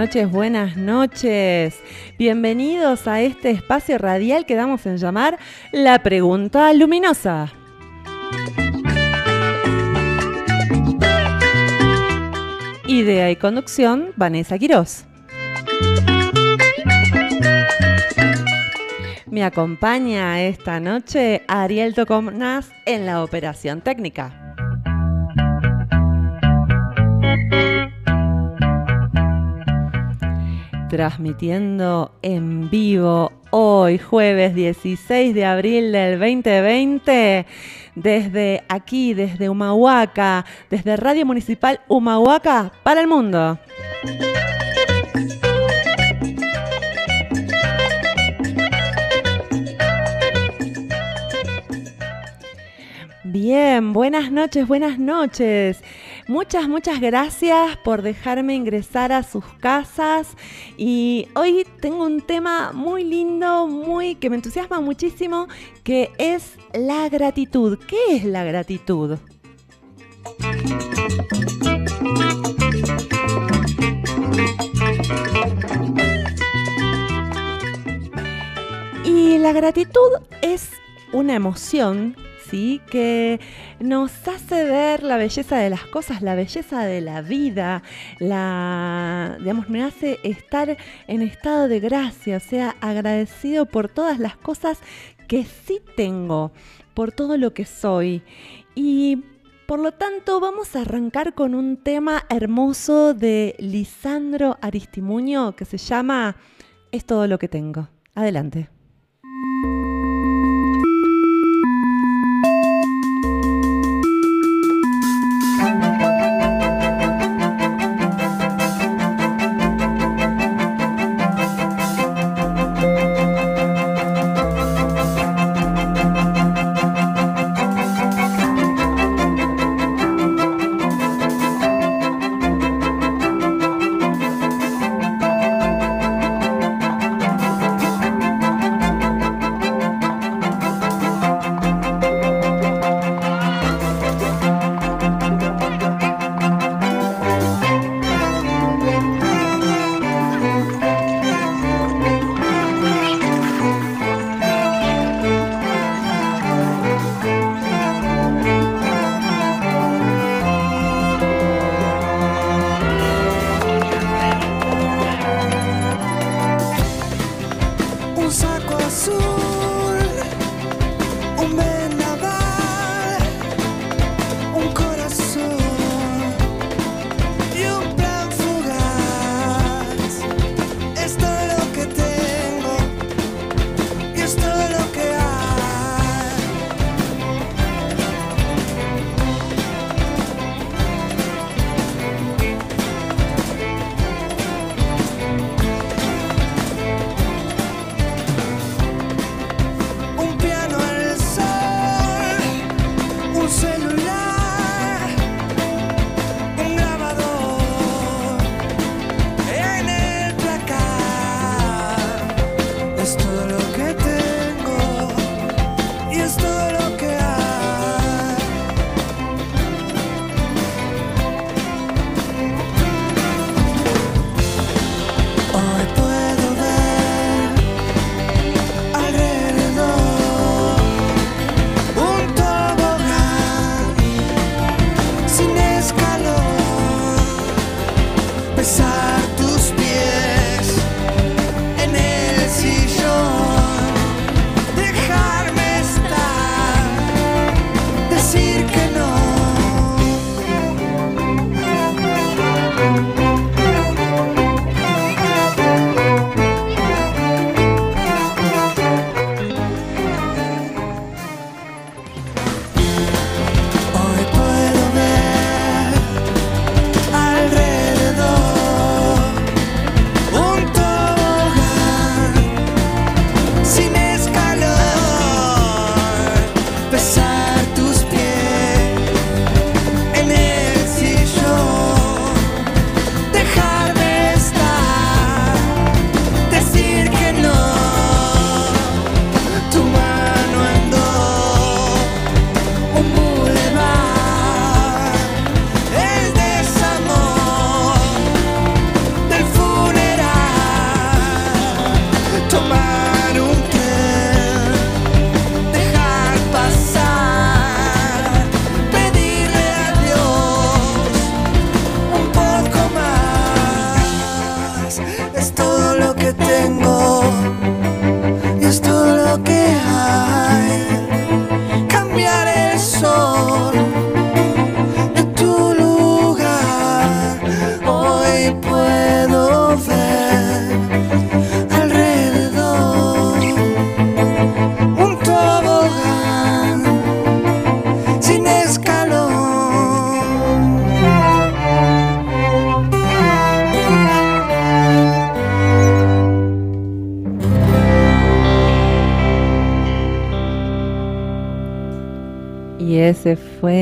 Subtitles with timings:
[0.00, 1.78] noches, buenas noches.
[2.18, 5.38] Bienvenidos a este espacio radial que damos en llamar
[5.72, 7.52] La Pregunta Luminosa.
[12.86, 15.04] Idea y conducción, Vanessa Quirós.
[19.26, 24.39] Me acompaña esta noche Ariel Tocomnas en la operación técnica.
[30.90, 37.46] Transmitiendo en vivo hoy, jueves 16 de abril del 2020,
[37.94, 43.56] desde aquí, desde Humahuaca, desde Radio Municipal Humahuaca para el mundo.
[53.22, 55.84] Bien, buenas noches, buenas noches.
[56.30, 60.28] Muchas, muchas gracias por dejarme ingresar a sus casas
[60.76, 65.48] y hoy tengo un tema muy lindo, muy que me entusiasma muchísimo,
[65.82, 67.80] que es la gratitud.
[67.84, 69.18] ¿Qué es la gratitud?
[79.04, 80.10] Y la gratitud
[80.42, 80.70] es
[81.12, 82.14] una emoción
[82.50, 83.40] que
[83.78, 87.82] nos hace ver la belleza de las cosas, la belleza de la vida,
[88.18, 90.76] la, digamos, me hace estar
[91.06, 94.80] en estado de gracia, o sea, agradecido por todas las cosas
[95.28, 96.50] que sí tengo,
[96.94, 98.22] por todo lo que soy.
[98.74, 99.22] Y
[99.66, 105.78] por lo tanto, vamos a arrancar con un tema hermoso de Lisandro Aristimuño que se
[105.78, 106.34] llama
[106.90, 107.88] Es todo lo que tengo.
[108.16, 108.79] Adelante.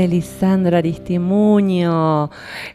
[0.07, 2.31] Fue Lisandro Aristimuño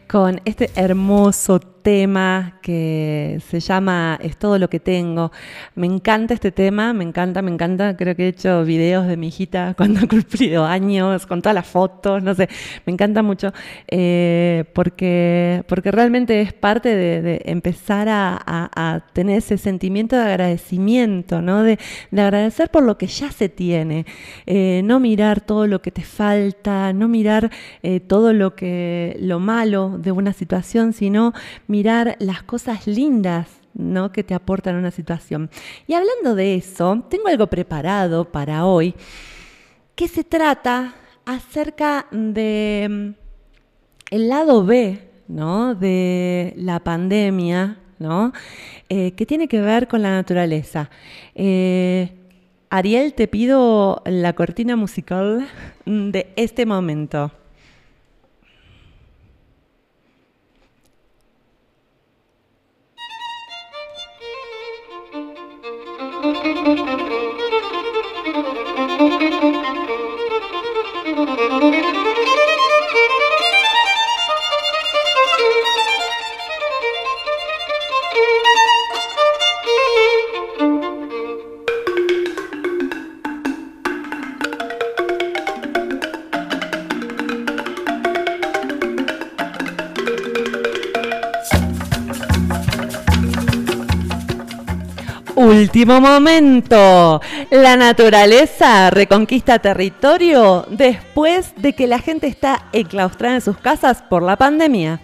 [0.06, 5.30] con este hermoso tema que se llama Es todo lo que tengo.
[5.74, 7.94] Me encanta este tema, me encanta, me encanta.
[7.94, 11.66] Creo que he hecho videos de mi hijita cuando ha cumplido años, con todas las
[11.66, 12.48] fotos, no sé,
[12.86, 13.52] me encanta mucho
[13.86, 21.62] eh, porque, porque realmente es parte de, empezar a, tener ese sentimiento de agradecimiento, ¿no?
[21.62, 21.78] de,
[22.12, 24.06] agradecer por lo que ya se tiene,
[24.46, 27.50] eh, no mirar todo lo que te falta, no mirar
[27.82, 31.32] eh, todo lo, que, lo malo de una situación, sino
[31.66, 34.12] mirar las cosas lindas ¿no?
[34.12, 35.50] que te aportan una situación.
[35.86, 38.94] Y hablando de eso, tengo algo preparado para hoy
[39.94, 45.74] que se trata acerca de mm, el lado B ¿no?
[45.74, 48.32] de la pandemia, ¿no?
[48.88, 50.90] Eh, que tiene que ver con la naturaleza.
[51.34, 52.12] Eh,
[52.70, 55.46] Ariel, te pido la cortina musical
[55.86, 57.30] de este momento.
[95.54, 97.20] Último momento.
[97.50, 104.24] La naturaleza reconquista territorio después de que la gente está enclaustrada en sus casas por
[104.24, 105.00] la pandemia.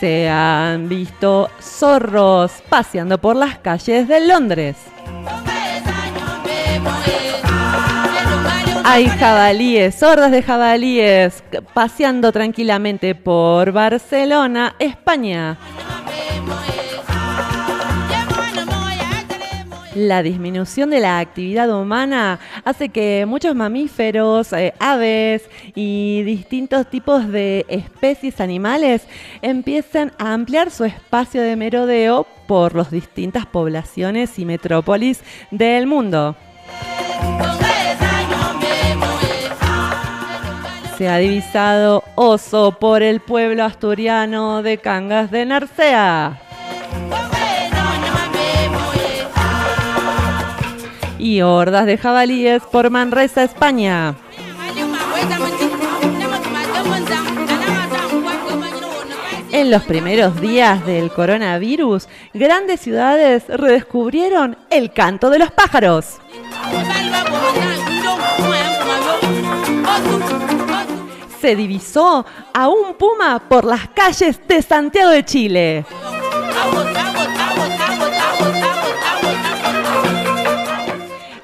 [0.00, 4.76] Se han visto zorros paseando por las calles de Londres.
[8.84, 11.42] Hay jabalíes, sordas de jabalíes,
[11.72, 15.56] paseando tranquilamente por Barcelona, España.
[19.94, 27.28] La disminución de la actividad humana hace que muchos mamíferos, eh, aves y distintos tipos
[27.30, 29.06] de especies animales
[29.42, 36.36] empiecen a ampliar su espacio de merodeo por las distintas poblaciones y metrópolis del mundo.
[41.02, 46.40] Se ha divisado oso por el pueblo asturiano de Cangas de Narcea.
[51.18, 54.14] Y hordas de jabalíes por Manresa, España.
[59.50, 66.20] En los primeros días del coronavirus, grandes ciudades redescubrieron el canto de los pájaros
[71.42, 75.84] se divisó a un puma por las calles de Santiago de Chile.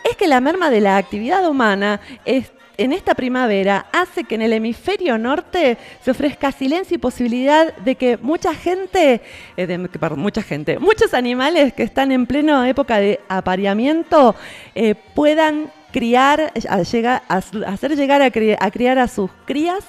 [0.08, 4.52] Es que la merma de la actividad humana en esta primavera hace que en el
[4.52, 9.20] hemisferio norte se ofrezca silencio y posibilidad de que mucha gente,
[9.56, 14.36] eh, mucha gente, muchos animales que están en plena época de apareamiento
[14.76, 19.84] eh, puedan criar, hacer llegar a, criar a sus crías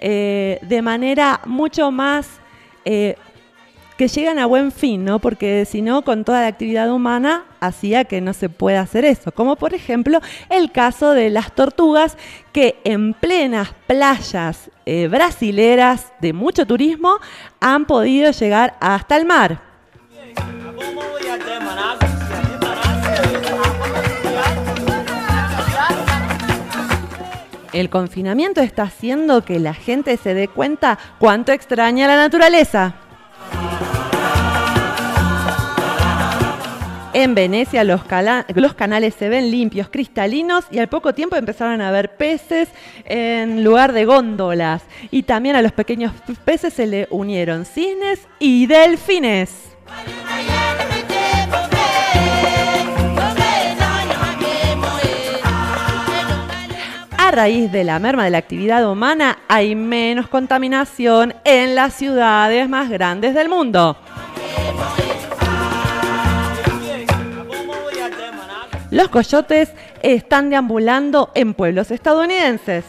[0.00, 2.28] eh, de manera mucho más
[2.84, 3.16] eh,
[3.96, 5.18] que llegan a buen fin, ¿no?
[5.18, 9.30] Porque si no, con toda la actividad humana hacía que no se pueda hacer eso.
[9.32, 12.16] Como por ejemplo el caso de las tortugas
[12.52, 17.18] que en plenas playas eh, brasileras de mucho turismo
[17.60, 19.60] han podido llegar hasta el mar.
[27.72, 32.94] El confinamiento está haciendo que la gente se dé cuenta cuánto extraña la naturaleza.
[37.14, 42.16] En Venecia los, canales se ven limpios, cristalinos y al poco tiempo empezaron a ver
[42.16, 42.68] peces
[43.04, 44.82] en lugar de góndolas.
[45.10, 46.12] Y también a los pequeños
[46.44, 49.76] peces se le unieron cisnes y delfines.
[57.32, 62.90] Raíz de la merma de la actividad humana hay menos contaminación en las ciudades más
[62.90, 63.96] grandes del mundo.
[68.90, 69.72] Los coyotes
[70.02, 72.84] están deambulando en pueblos estadounidenses.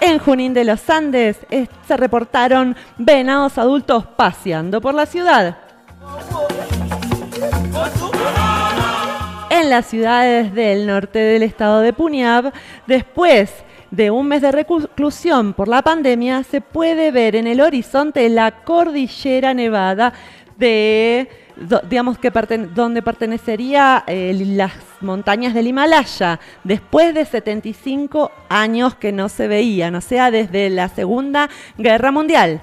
[0.00, 1.36] En Junín de los Andes
[1.86, 5.61] se reportaron venados adultos paseando por la ciudad.
[9.72, 12.52] Las ciudades del norte del estado de Punyab,
[12.86, 13.50] después
[13.90, 18.64] de un mes de reclusión por la pandemia, se puede ver en el horizonte la
[18.64, 20.12] cordillera nevada
[20.58, 21.26] de,
[21.88, 22.30] digamos que
[22.74, 29.94] donde pertenecería eh, las montañas del Himalaya, después de 75 años que no se veían,
[29.94, 31.48] o sea, desde la Segunda
[31.78, 32.60] Guerra Mundial.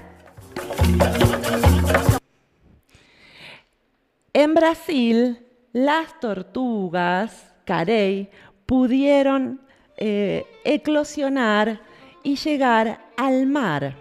[4.32, 8.30] En Brasil, las tortugas carey
[8.66, 9.60] pudieron
[9.96, 11.80] eh, eclosionar
[12.22, 13.96] y llegar al mar.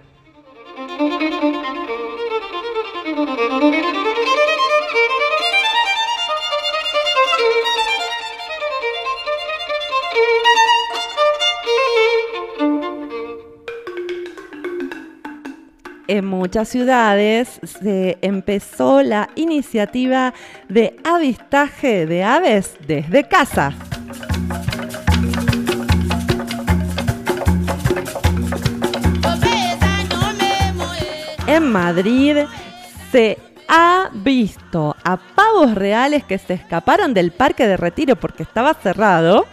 [16.09, 20.33] En muchas ciudades se empezó la iniciativa
[20.67, 23.73] de avistaje de aves desde casa.
[31.47, 32.37] en Madrid
[33.11, 33.37] se
[33.67, 39.45] ha visto a pavos reales que se escaparon del parque de retiro porque estaba cerrado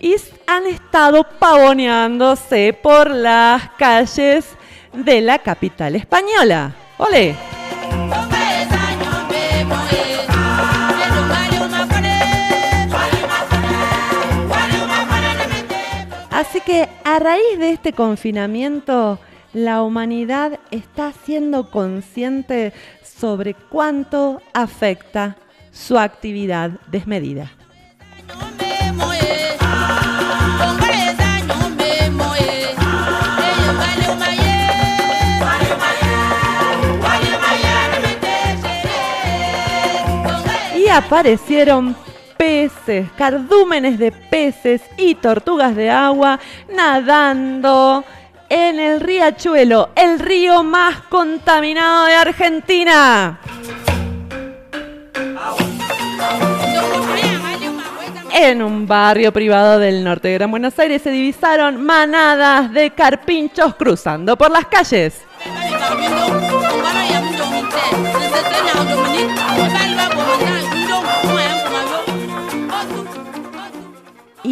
[0.00, 4.44] y han estado pavoneándose por las calles
[4.92, 6.74] de la capital española.
[6.98, 7.36] ¡Ole!
[16.30, 19.18] Así que a raíz de este confinamiento
[19.52, 22.72] la humanidad está siendo consciente
[23.02, 25.36] sobre cuánto afecta
[25.70, 27.52] su actividad desmedida.
[40.92, 41.96] Aparecieron
[42.36, 46.38] peces, cardúmenes de peces y tortugas de agua
[46.74, 48.04] nadando
[48.48, 53.40] en el riachuelo, el río más contaminado de Argentina.
[58.34, 63.74] En un barrio privado del norte de Gran Buenos Aires se divisaron manadas de carpinchos
[63.76, 65.22] cruzando por las calles.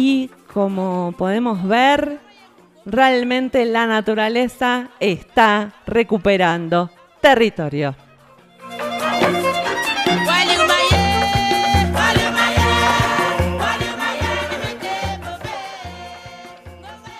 [0.03, 2.17] Y como podemos ver,
[2.87, 6.89] realmente la naturaleza está recuperando
[7.21, 7.95] territorio.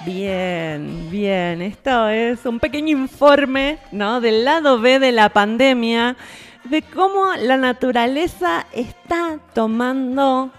[0.03, 1.61] Bien, bien.
[1.61, 4.21] Esto es un pequeño informe, ¿no?
[4.21, 6.15] Del lado B de la pandemia,
[6.63, 10.49] de cómo la naturaleza está tomando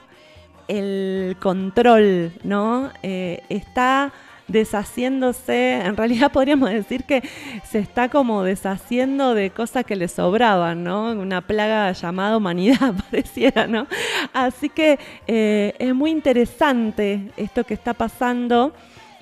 [0.69, 2.91] el control, ¿no?
[3.03, 4.13] Eh, está
[4.49, 7.23] deshaciéndose, en realidad podríamos decir que
[7.65, 11.13] se está como deshaciendo de cosas que le sobraban, ¿no?
[11.13, 13.87] Una plaga llamada humanidad pareciera, ¿no?
[14.33, 18.73] Así que eh, es muy interesante esto que está pasando.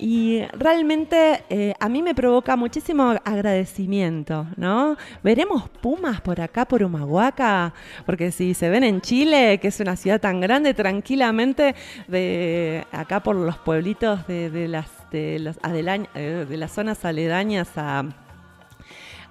[0.02, 4.96] Y realmente eh, a mí me provoca muchísimo agradecimiento, ¿no?
[5.22, 7.74] Veremos pumas por acá, por Humahuaca,
[8.06, 11.74] porque si se ven en Chile, que es una ciudad tan grande, tranquilamente
[12.08, 18.04] de acá por los pueblitos de las eh, de las zonas aledañas a,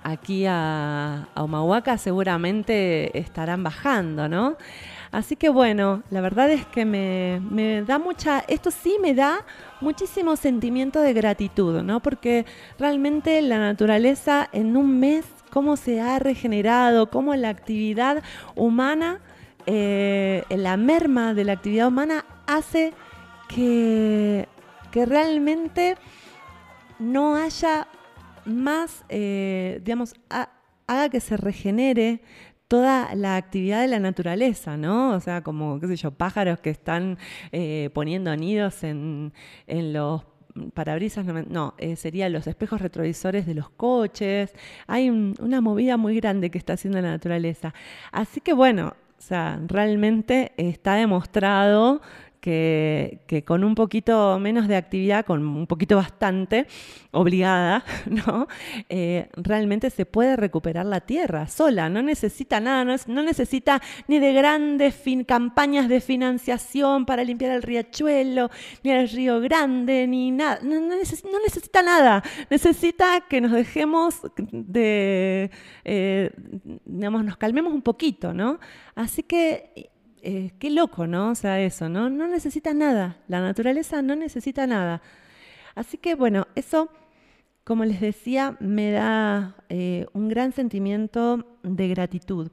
[0.04, 4.58] aquí a, a seguramente estarán bajando, ¿no?
[5.12, 9.46] Así que bueno, la verdad es que me, me, da mucha, esto sí me da
[9.82, 12.00] muchísimo sentimiento de gratitud, ¿no?
[12.00, 12.46] Porque
[12.78, 18.24] realmente la naturaleza en un mes, cómo se ha regenerado, cómo la actividad
[18.56, 19.20] humana,
[19.66, 22.94] eh, la merma de la actividad humana hace
[23.48, 24.48] que
[24.92, 25.96] que realmente
[26.98, 27.88] no haya
[28.46, 30.16] más, eh, digamos,
[30.88, 32.22] haga que se regenere
[32.70, 35.14] toda la actividad de la naturaleza, ¿no?
[35.16, 37.18] O sea, como, qué sé yo, pájaros que están
[37.52, 39.34] eh, poniendo nidos en,
[39.68, 40.24] los
[40.76, 44.54] parabrisas, no, no eh, serían los espejos retrovisores de los coches.
[44.86, 47.74] Hay una movida muy grande que está haciendo la naturaleza.
[48.12, 52.02] Así que bueno, o sea, realmente está demostrado
[52.40, 56.68] que, con un poquito menos de actividad, con un poquito bastante
[57.12, 58.48] obligada, ¿no?
[58.88, 64.34] Eh, realmente se puede recuperar la tierra sola, no necesita nada, no, necesita ni de
[64.34, 68.50] grandes campañas de financiación para limpiar el riachuelo,
[68.84, 75.52] ni el río grande, ni nada, no, necesita nada, necesita que nos dejemos de,
[75.84, 76.32] eh,
[76.86, 78.60] digamos, nos calmemos un poquito, ¿no?
[78.96, 79.90] Así que
[80.24, 81.32] eh, qué loco, ¿no?
[81.32, 82.10] O sea, eso, ¿no?
[82.10, 83.18] No necesita nada.
[83.28, 85.02] La naturaleza no necesita nada.
[85.76, 86.90] Así que, bueno, eso,
[87.64, 92.52] como les decía, me da eh, un gran sentimiento de gratitud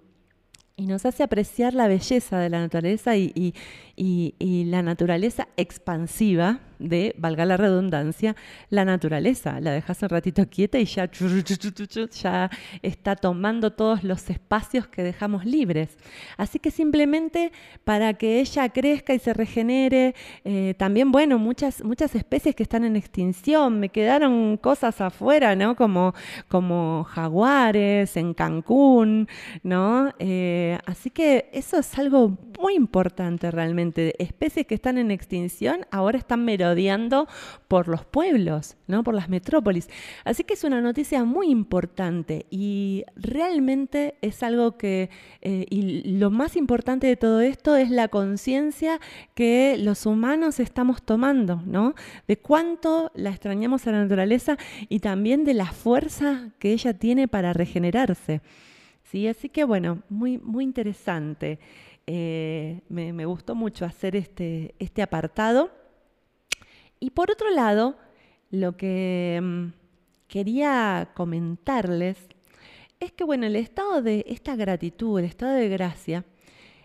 [0.76, 3.54] y nos hace apreciar la belleza de la naturaleza y,
[3.96, 8.36] la naturaleza expansiva de, valga la redundancia,
[8.70, 9.60] la naturaleza.
[9.60, 11.10] La dejas un ratito quieta y ya,
[12.22, 12.50] ya
[12.82, 15.96] está tomando todos los espacios que dejamos libres.
[16.36, 17.52] Así que simplemente
[17.84, 22.84] para que ella crezca y se regenere, eh, también, bueno, muchas, muchas especies que están
[22.84, 25.76] en extinción, me quedaron cosas afuera, ¿no?
[25.76, 26.14] Como,
[26.48, 29.28] como jaguares en Cancún,
[29.62, 30.12] ¿no?
[30.18, 33.85] Eh, así que eso es algo muy importante realmente.
[33.94, 37.28] Especies que están en extinción ahora están merodeando
[37.68, 39.02] por los pueblos, ¿no?
[39.02, 39.88] por las metrópolis.
[40.24, 45.10] Así que es una noticia muy importante y realmente es algo que,
[45.42, 49.00] eh, y lo más importante de todo esto es la conciencia
[49.34, 51.94] que los humanos estamos tomando, ¿no?
[52.26, 54.56] De cuánto la extrañamos a la naturaleza
[54.88, 58.40] y también de la fuerza que ella tiene para regenerarse.
[59.10, 59.28] ¿sí?
[59.28, 61.58] Así que bueno, muy, muy interesante.
[62.06, 65.70] Eh, me, gustó mucho hacer este, este apartado.
[67.00, 67.96] Y por otro lado,
[68.50, 69.66] lo que mm,
[70.28, 72.16] quería comentarles
[73.00, 76.24] es que bueno, el estado de esta gratitud, el estado de gracia,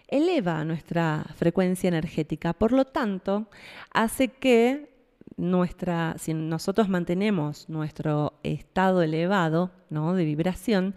[0.07, 2.53] eleva nuestra frecuencia energética.
[2.53, 3.47] Por lo tanto,
[3.93, 4.91] hace que
[5.37, 10.13] nuestra, si nosotros mantenemos nuestro estado elevado ¿no?
[10.13, 10.95] de vibración,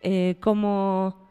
[0.00, 1.23] eh, como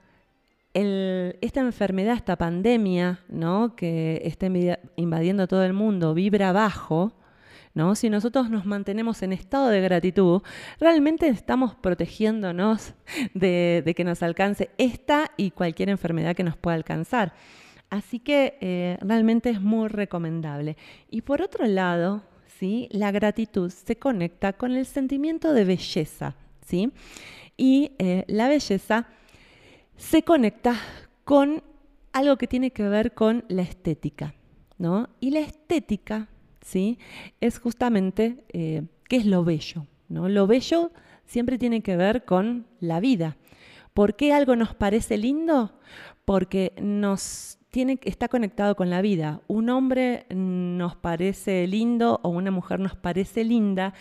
[0.74, 3.76] esta enfermedad, esta pandemia ¿no?
[3.76, 4.48] que está
[4.96, 7.14] invadiendo todo el mundo, vibra bajo,
[7.76, 7.96] ¿no?
[7.96, 10.42] Si nosotros nos mantenemos en estado de gratitud,
[10.80, 12.94] realmente estamos protegiéndonos
[13.34, 17.34] de, que nos alcance esta y cualquier enfermedad que nos pueda alcanzar.
[17.90, 20.78] Así que eh, realmente es muy recomendable.
[21.10, 22.24] Y por otro lado,
[22.92, 26.92] la gratitud se conecta con el sentimiento de belleza, ¿sí?
[27.58, 29.08] Y eh, la belleza
[30.10, 30.76] se conecta
[31.24, 31.64] con
[32.12, 34.36] algo que tiene que ver con la estética,
[34.78, 35.10] ¿no?
[35.20, 36.28] Y la estética,
[36.62, 37.00] ¿sí?
[37.40, 40.28] Es justamente eh, qué es lo bello, ¿no?
[40.28, 40.92] Lo bello
[41.26, 43.38] siempre tiene que ver con la vida.
[43.94, 45.80] ¿Por qué algo nos parece lindo?
[46.26, 49.42] Porque nos está conectado con la vida.
[49.48, 53.96] Un hombre nos parece lindo o una mujer nos parece linda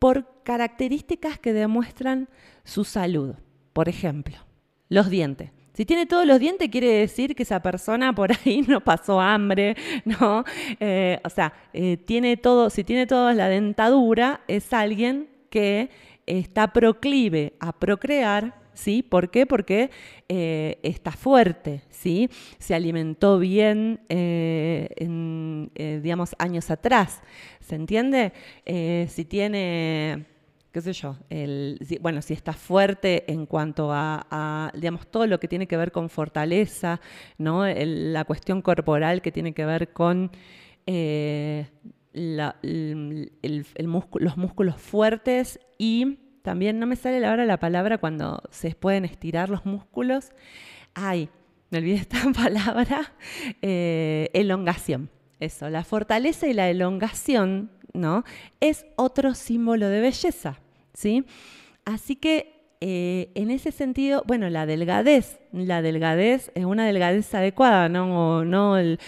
[0.00, 2.28] por características que demuestran
[2.64, 3.36] su salud.
[3.72, 4.43] Por ejemplo,
[4.94, 5.50] los dientes.
[5.74, 9.76] Si tiene todos los dientes, quiere decir que esa persona por ahí no pasó hambre,
[10.04, 10.44] ¿no?
[10.78, 15.90] Eh, o sea, eh, tiene todo, si tiene toda la dentadura, es alguien que
[16.26, 19.02] está proclive a procrear ¿sí?
[19.02, 19.46] ¿Por qué?
[19.46, 19.90] Porque
[20.28, 22.28] eh, está fuerte, ¿sí?
[22.58, 25.70] Se alimentó bien, en,
[26.02, 27.20] digamos, años atrás,
[27.60, 28.32] ¿se entiende?
[28.64, 30.24] si tiene
[30.74, 31.16] qué sé yo,
[32.00, 36.10] bueno, si está fuerte en cuanto a, digamos, todo lo que tiene que ver con
[36.10, 37.00] fortaleza,
[37.38, 37.64] ¿no?
[37.64, 40.32] la cuestión corporal que tiene que ver con
[42.12, 42.54] los
[44.36, 49.64] músculos fuertes y también no me sale ahora la palabra cuando se pueden estirar los
[49.64, 50.32] músculos.
[50.92, 51.28] Ay,
[51.70, 53.12] me olvidé esta palabra.
[53.62, 55.08] Eh, elongación.
[55.38, 58.24] Eso, la fortaleza y la elongación, ¿no?
[58.58, 60.58] Es otro símbolo de belleza,
[60.94, 61.24] ¿sí?
[61.84, 67.88] Así que eh, en ese sentido, bueno, la delgadez, la delgadez es una delgadez adecuada,
[67.88, 68.98] no, el,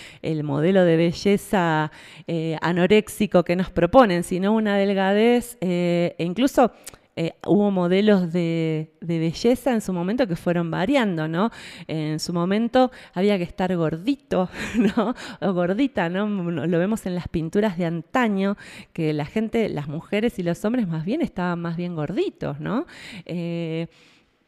[0.44, 1.90] modelo de belleza
[2.26, 6.72] eh, anoréxico que nos proponen, sino una delgadez, e incluso
[7.18, 11.50] eh, hubo modelos de, belleza en su momento que fueron variando, ¿no?
[11.86, 14.50] En su momento había que estar gordito,
[14.96, 15.14] ¿no?
[15.40, 16.26] O gordita, ¿no?
[16.26, 18.58] Lo vemos en las pinturas de antaño,
[18.92, 22.84] que la gente, las mujeres y los hombres más bien estaban más bien gorditos, ¿no?
[23.24, 23.86] Eh,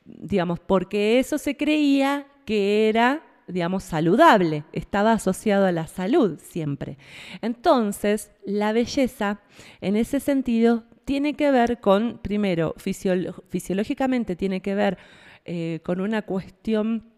[0.04, 6.98] digamos, porque eso se creía que era digamos, saludable, estaba asociado a la salud siempre.
[7.40, 9.40] Entonces, la belleza,
[9.80, 14.98] en ese sentido, tiene que ver con, primero, fisiológicamente tiene que ver
[15.46, 17.14] eh, con una cuestión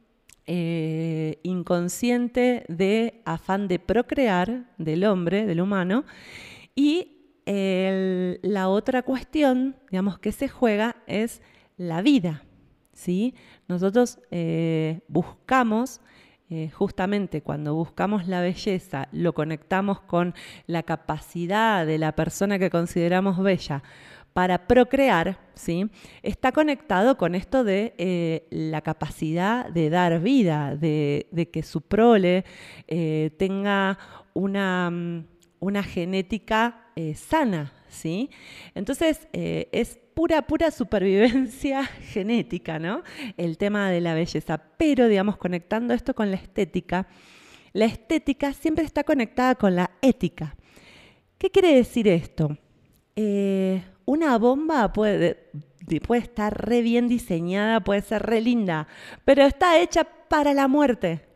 [0.46, 6.04] eh, inconsciente de afán de procrear del hombre, del humano,
[6.76, 11.42] y la otra cuestión, digamos, que se juega es
[11.76, 12.44] la vida.
[12.92, 13.34] ¿sí?
[13.66, 16.00] Nosotros eh, buscamos
[16.52, 20.34] eh, justamente cuando buscamos la belleza, lo conectamos con
[20.66, 23.84] la capacidad de la persona que consideramos bella
[24.32, 25.88] para procrear, ¿sí?
[26.24, 32.44] está conectado con esto de eh, la capacidad de dar vida, de, que su prole
[32.88, 33.96] eh, tenga
[34.34, 35.26] una, mm,
[35.60, 37.72] una genética sana.
[37.90, 38.30] ¿Sí?
[38.74, 43.02] Entonces, es pura, pura supervivencia genética, ¿no?
[43.36, 44.58] El tema de la belleza.
[44.76, 47.06] Pero, digamos, conectando esto con la estética,
[47.72, 50.56] la estética siempre está conectada con la ética.
[51.38, 52.56] ¿Qué quiere decir esto?
[53.16, 55.50] Eh, una bomba puede,
[56.06, 58.88] puede estar re bien diseñada, puede ser re linda,
[59.24, 61.26] pero está hecha para la muerte.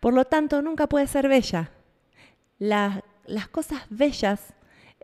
[0.00, 1.70] Por lo tanto, nunca puede ser bella.
[2.58, 4.53] las cosas bellas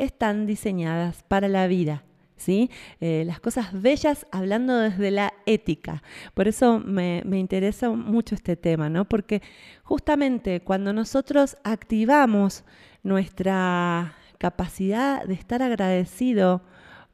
[0.01, 2.03] están diseñadas para la vida.
[2.41, 2.71] ¿sí?
[3.01, 6.03] Eh, las cosas bellas hablando desde la ética.
[6.35, 9.05] Por eso me, interesa mucho este tema, ¿no?
[9.05, 9.43] Porque
[9.83, 12.65] justamente cuando nosotros activamos
[13.03, 16.63] nuestra capacidad de estar agradecido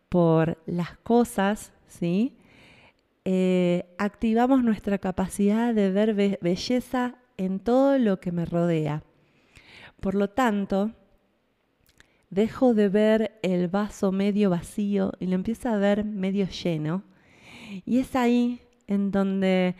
[0.08, 2.36] por las cosas, ¿sí?
[3.24, 9.02] Eh, activamos nuestra capacidad de ver belleza en todo lo que me rodea.
[9.98, 10.92] Por lo tanto,
[12.30, 17.02] dejo de ver el vaso medio vacío y lo empiezo a ver medio lleno.
[17.84, 19.74] Y es ahí en donde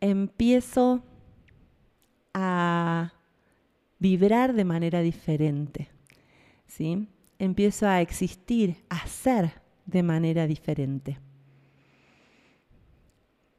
[0.00, 1.02] empiezo
[2.34, 3.12] a
[3.98, 5.88] vibrar de manera diferente.
[6.66, 7.08] ¿sí?
[7.38, 11.18] Empiezo a existir, a ser de manera diferente.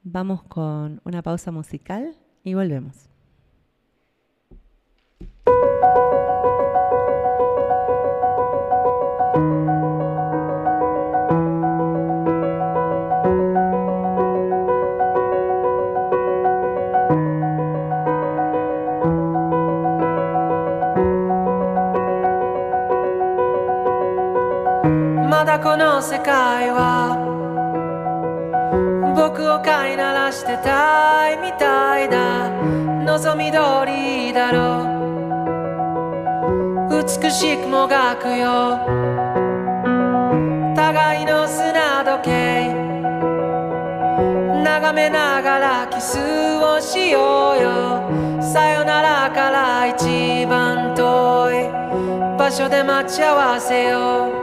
[0.04, 3.10] Vamos con una pausa musical y volvemos.
[26.04, 27.16] 世界は
[29.16, 32.50] 僕を飼いならしてたいみたいだ
[33.06, 34.84] 望み通りだろ
[36.92, 37.04] う。
[37.06, 38.80] 美しくもがくよ。
[40.76, 42.74] 互いの砂時計。
[44.62, 46.18] 眺めながらキス
[46.58, 48.42] をしようよ。
[48.42, 51.70] さよならから一番遠い
[52.38, 54.43] 場所で待ち合わせよう。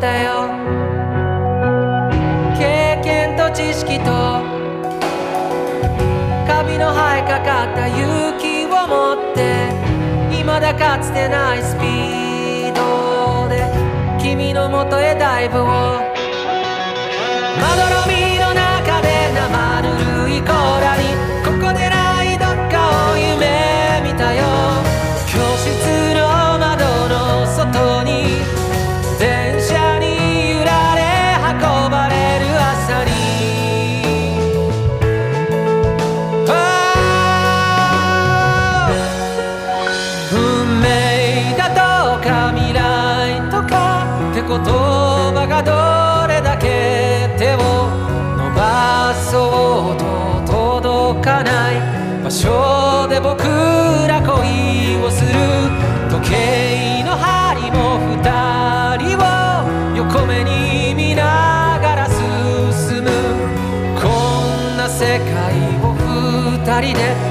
[0.00, 0.48] だよ。
[2.56, 4.04] 経験と知識と
[6.46, 9.72] カビの生えかかった勇気を持って
[10.30, 13.70] 未だかつてないスピードで
[14.20, 15.64] 君のもとへダイブを。
[17.60, 18.27] まどろみ
[51.42, 51.76] ない
[52.22, 55.30] 場所で僕ら恋をする
[56.10, 58.22] 時計の針も二
[58.98, 59.22] 人を
[59.96, 63.10] 横目に見ながら進む。
[64.00, 65.26] こんな世界
[65.82, 67.27] を二人で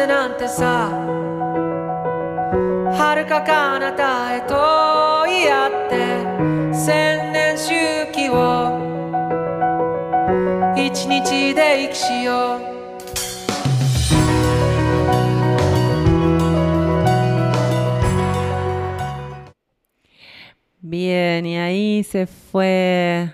[0.00, 0.88] なんてさ
[2.96, 7.74] 遥か彼方へと言い合って千年周
[8.10, 8.72] 期を
[10.74, 12.76] 一日で生きしよう
[20.80, 23.30] Bien, y ahí se fue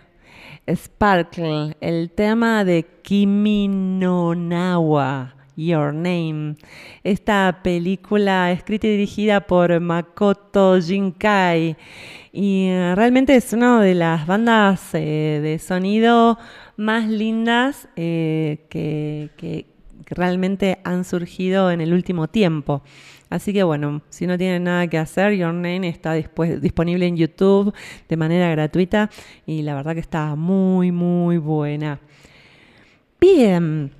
[0.66, 6.55] Sparkle, el tema de Kimi no Nawa, Your Name.
[7.03, 11.75] Esta película escrita y dirigida por Makoto Shinkai.
[12.31, 16.37] Y eh, realmente es una de las bandas eh, de sonido
[16.77, 19.65] más lindas eh, que, que
[20.15, 22.83] realmente han surgido en el último tiempo.
[23.29, 27.73] Así que bueno, si no tienen nada que hacer, Your Name está disponible en YouTube
[28.07, 29.09] de manera gratuita
[29.45, 31.99] y la verdad que está muy, muy buena.
[33.19, 33.91] Bien.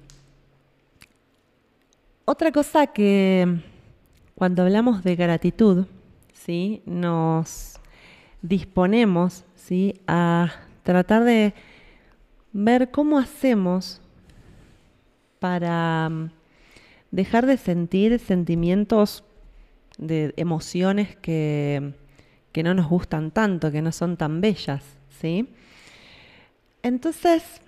[2.29, 3.61] Otra cosa que
[4.35, 5.85] cuando hablamos de gratitud,
[6.33, 6.81] ¿sí?
[6.85, 7.79] nos
[8.41, 10.01] disponemos ¿sí?
[10.07, 10.51] a
[10.83, 11.53] tratar de
[12.51, 14.01] ver cómo hacemos
[15.39, 16.11] para
[17.11, 19.23] dejar de sentir sentimientos
[19.97, 21.93] de emociones que,
[22.51, 24.83] que no nos gustan tanto, que no son tan bellas,
[25.21, 25.47] ¿sí?
[26.83, 27.61] Entonces,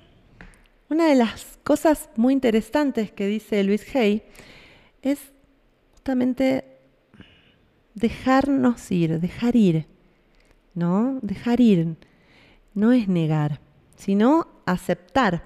[0.89, 4.23] una de las cosas muy interesantes que dice Luis Hay
[5.01, 5.19] es
[5.93, 6.65] justamente
[7.93, 9.85] dejarnos ir, dejar ir,
[10.73, 11.19] ¿no?
[11.21, 11.95] Dejar ir
[12.73, 13.59] no es negar,
[13.95, 15.43] sino aceptar.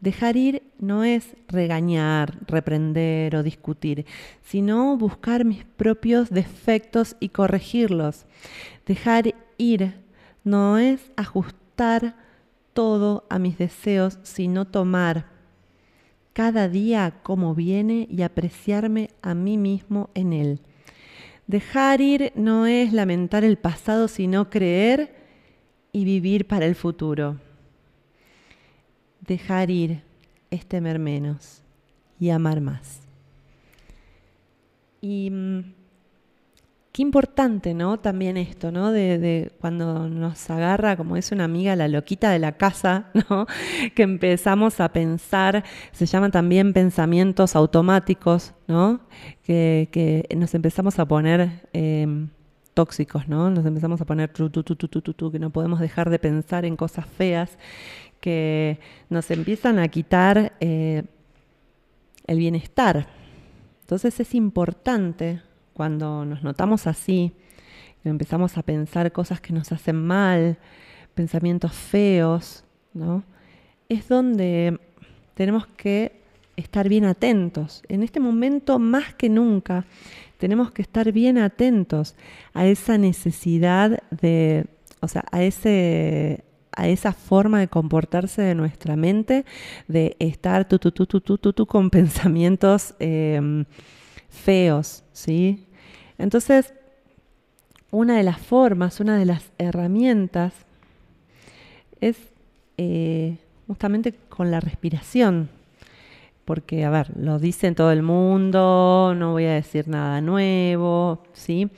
[0.00, 4.04] Dejar ir no es regañar, reprender o discutir,
[4.42, 8.26] sino buscar mis propios defectos y corregirlos.
[8.84, 9.94] Dejar ir
[10.42, 12.16] no es ajustar
[12.74, 15.26] todo a mis deseos, sino tomar
[16.34, 20.60] cada día como viene y apreciarme a mí mismo en él.
[21.46, 25.14] Dejar ir no es lamentar el pasado, sino creer
[25.92, 27.38] y vivir para el futuro.
[29.20, 30.02] Dejar ir
[30.50, 31.62] es temer menos
[32.18, 33.00] y amar más.
[35.00, 35.74] Y mm,
[36.94, 37.98] qué importante, ¿no?
[37.98, 38.92] También esto, ¿no?
[38.92, 43.48] De, cuando nos agarra, como es una amiga, la loquita de la casa, ¿no?
[43.96, 49.00] Que empezamos a pensar, se llaman también pensamientos automáticos, ¿no?
[49.42, 52.28] Que, nos empezamos a poner em,
[52.74, 53.50] tóxicos, ¿no?
[53.50, 57.06] Nos empezamos a poner tu, tu, tu, que no podemos dejar de pensar en cosas
[57.06, 57.58] feas
[58.20, 58.78] que
[59.10, 61.02] nos empiezan a quitar eh,
[62.28, 63.08] el bienestar.
[63.80, 65.42] Entonces es importante
[65.74, 67.32] cuando nos notamos así,
[68.04, 70.58] empezamos a pensar cosas que nos hacen mal,
[71.14, 73.24] pensamientos feos, ¿no?
[73.88, 74.78] Es donde
[75.34, 76.20] tenemos que
[76.56, 77.82] estar bien atentos.
[77.88, 79.84] En este momento, más que nunca,
[80.38, 82.16] tenemos que estar bien atentos
[82.52, 84.66] a esa necesidad de,
[85.00, 89.44] o sea, a ese, a esa forma de comportarse de nuestra mente,
[89.88, 93.64] de estar tu, tu, tu, tu, tu, tu, con pensamientos em,
[94.34, 95.66] feos, ¿sí?
[96.18, 96.74] Entonces,
[97.90, 100.52] una de las formas, una de las herramientas
[102.00, 102.16] es
[102.76, 105.48] eh, justamente con la respiración.
[106.44, 111.70] Porque, a ver, lo dice todo el mundo, no voy a decir nada nuevo, ¿sí?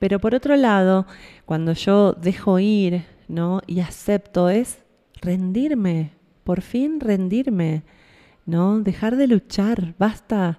[0.00, 1.06] Pero por otro lado,
[1.46, 3.60] cuando yo dejo ir ¿no?
[3.66, 4.78] Y acepto es
[5.20, 6.12] rendirme,
[6.44, 7.82] por fin rendirme,
[8.46, 8.80] ¿no?
[8.80, 10.58] Dejar de luchar, basta,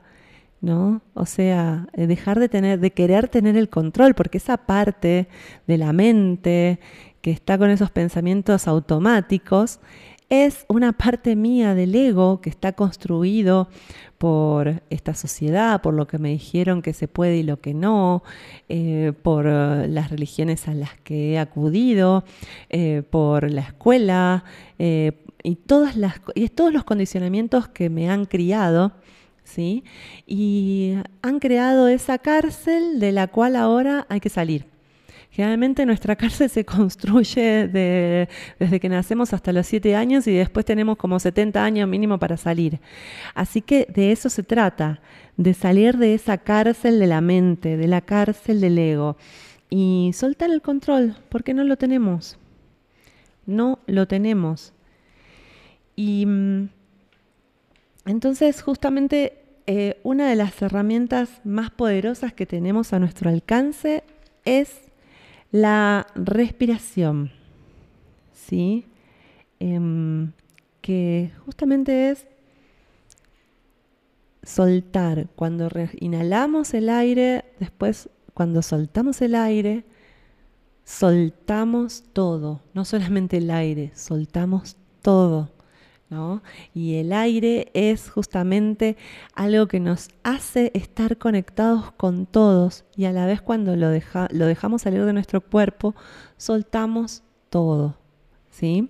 [0.62, 1.02] ¿no?
[1.14, 5.28] O sea, eh, dejar de tener, de querer tener el control, porque esa parte
[5.68, 6.80] de la mente
[7.22, 9.80] que está con esos pensamientos automáticos
[10.30, 13.68] es una parte mía del ego que está construido
[14.20, 18.22] por esta sociedad, por lo que me dijeron que se puede y lo que no,
[18.68, 22.26] eh, por las religiones a las que he acudido,
[22.70, 24.44] eh, por la escuela
[24.78, 28.92] y, todas las, y todos los condicionamientos que me han criado.
[29.44, 29.84] ¿Sí?
[30.28, 34.66] Y han creado esa cárcel de la cual ahora hay que salir.
[35.32, 40.98] Generalmente nuestra cárcel se construye desde que nacemos hasta los 7 años y después tenemos
[40.98, 42.80] como 70 años mínimo para salir.
[43.36, 45.02] Así que de eso se trata,
[45.38, 49.18] de salir de esa cárcel de la mente, de la cárcel del ego
[49.70, 52.38] y soltar el control, porque no lo tenemos.
[53.46, 54.74] No lo tenemos.
[55.96, 56.70] Y mm,
[58.10, 64.04] entonces justamente eh, una de las herramientas más poderosas que tenemos a nuestro alcance
[64.46, 64.80] es
[65.52, 67.32] la respiración,
[68.34, 68.88] ¿sí?
[69.60, 70.32] Em,
[70.82, 72.26] que justamente es
[74.42, 75.28] soltar.
[75.36, 75.70] Cuando
[76.00, 79.86] inhalamos el aire, después cuando soltamos el aire,
[80.84, 85.59] soltamos todo, no solamente el aire, soltamos todo.
[86.74, 88.98] Y el aire es justamente
[89.34, 94.46] algo que nos hace estar conectados con todos y a la vez cuando lo, lo
[94.48, 95.96] dejamos salir de nuestro cuerpo,
[96.38, 97.96] soltamos todo.
[98.50, 98.90] ¿sí?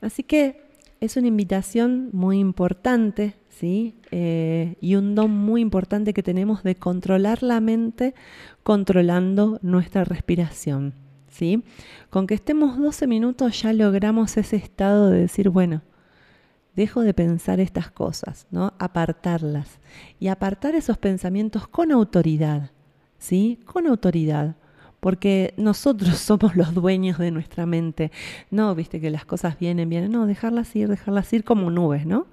[0.00, 0.62] Así que
[1.00, 3.94] es una invitación muy importante ¿sí?
[4.10, 8.14] Eh, y un don muy importante que tenemos de controlar la mente
[8.62, 10.94] controlando nuestra respiración.
[11.28, 11.62] ¿sí?
[12.08, 15.82] Con que estemos 12 minutos ya logramos ese estado de decir, bueno,
[16.78, 18.72] dejo de pensar estas cosas, ¿no?
[18.78, 19.80] Apartarlas.
[20.20, 22.70] Y apartar esos pensamientos con autoridad,
[23.18, 23.58] ¿sí?
[23.66, 24.54] Con autoridad.
[25.00, 28.12] Porque nosotros somos los dueños de nuestra mente.
[28.52, 30.12] No, viste que las cosas vienen, vienen.
[30.12, 32.28] No, dejarlas ir, dejarlas ir como nubes, ¿no?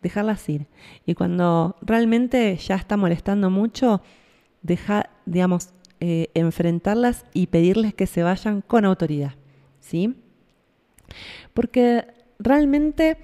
[0.00, 0.68] Dejarlas ir.
[1.04, 4.00] Y cuando realmente ya está molestando mucho,
[4.62, 5.68] dejar, digamos,
[6.00, 9.34] eh, enfrentarlas y pedirles que se vayan con autoridad,
[9.80, 10.16] ¿sí?
[11.52, 12.06] Porque
[12.38, 13.18] realmente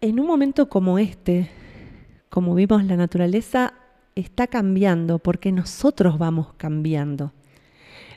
[0.00, 1.50] en un momento como este,
[2.28, 3.74] como vimos la naturaleza,
[4.14, 7.32] está cambiando porque nosotros vamos cambiando.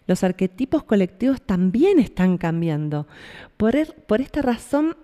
[0.08, 3.08] Los arquetipos colectivos también están cambiando.
[3.58, 4.98] Por, er, por esta razón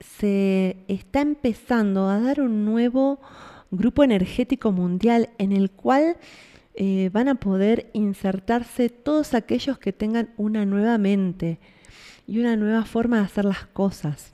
[0.00, 3.20] se está empezando a dar un nuevo
[3.70, 6.16] grupo energético mundial en el cual
[6.74, 11.58] eh, van a poder insertarse todos aquellos que tengan una nueva mente
[12.26, 14.33] y una nueva forma de hacer las cosas.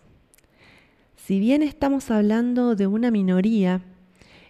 [1.24, 3.82] Si bien estamos hablando de una minoría,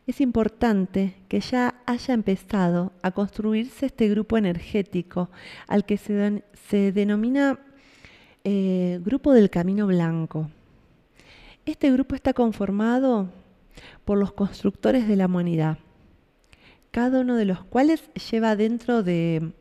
[0.07, 5.31] es importante que ya haya empezado a construirse este grupo energético
[5.67, 7.59] al que se, denomina
[8.45, 10.49] eh, Grupo del Camino Blanco.
[11.67, 13.29] Este grupo está conformado
[14.05, 15.77] por los constructores de la humanidad,
[16.93, 19.53] cada uno de los cuales lleva dentro de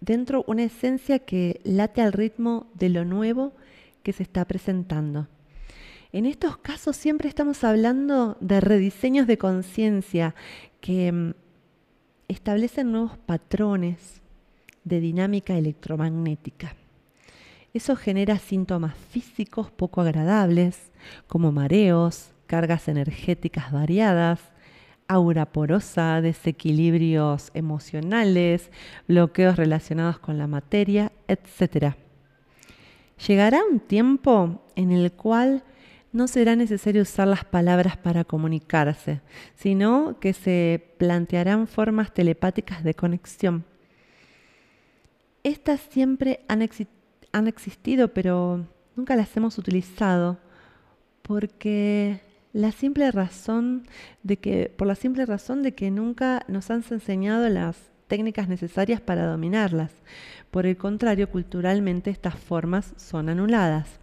[0.00, 3.54] dentro una esencia que late al ritmo de lo nuevo
[4.02, 5.28] que se está presentando.
[6.12, 10.34] En estos casos siempre estamos hablando de rediseños de conciencia
[10.80, 11.34] que mm,
[12.26, 14.20] establecen nuevos patrones
[14.82, 16.74] de dinámica electromagnética.
[17.72, 20.90] Eso genera síntomas físicos poco agradables,
[21.28, 24.40] como mareos, cargas energéticas variadas,
[25.06, 28.72] aura porosa, desequilibrios emocionales,
[29.06, 31.94] bloqueos relacionados con la materia, etc.
[33.28, 35.62] Llegará un tiempo en el cual
[36.12, 39.20] no será necesario usar las palabras para comunicarse,
[39.54, 43.64] sino que se plantearán formas telepáticas de conexión.
[45.42, 46.62] Estas siempre han,
[47.46, 50.38] existido, pero nunca las hemos utilizado
[51.22, 52.20] porque
[52.52, 53.86] la simple razón
[54.22, 57.76] de que, por la simple razón de que nunca nos han enseñado las
[58.08, 59.92] técnicas necesarias para dominarlas.
[60.50, 64.00] Por el contrario, culturalmente estas formas son anuladas.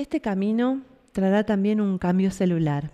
[0.00, 0.80] Este camino
[1.12, 2.90] traerá también un cambio celular.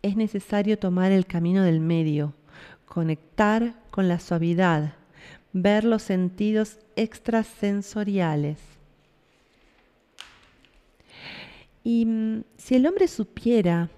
[0.00, 2.32] Es necesario tomar el camino del medio,
[2.86, 4.94] conectar con la suavidad,
[5.52, 8.58] ver los sentidos extrasensoriales.
[11.84, 13.90] Y mm, si el hombre supiera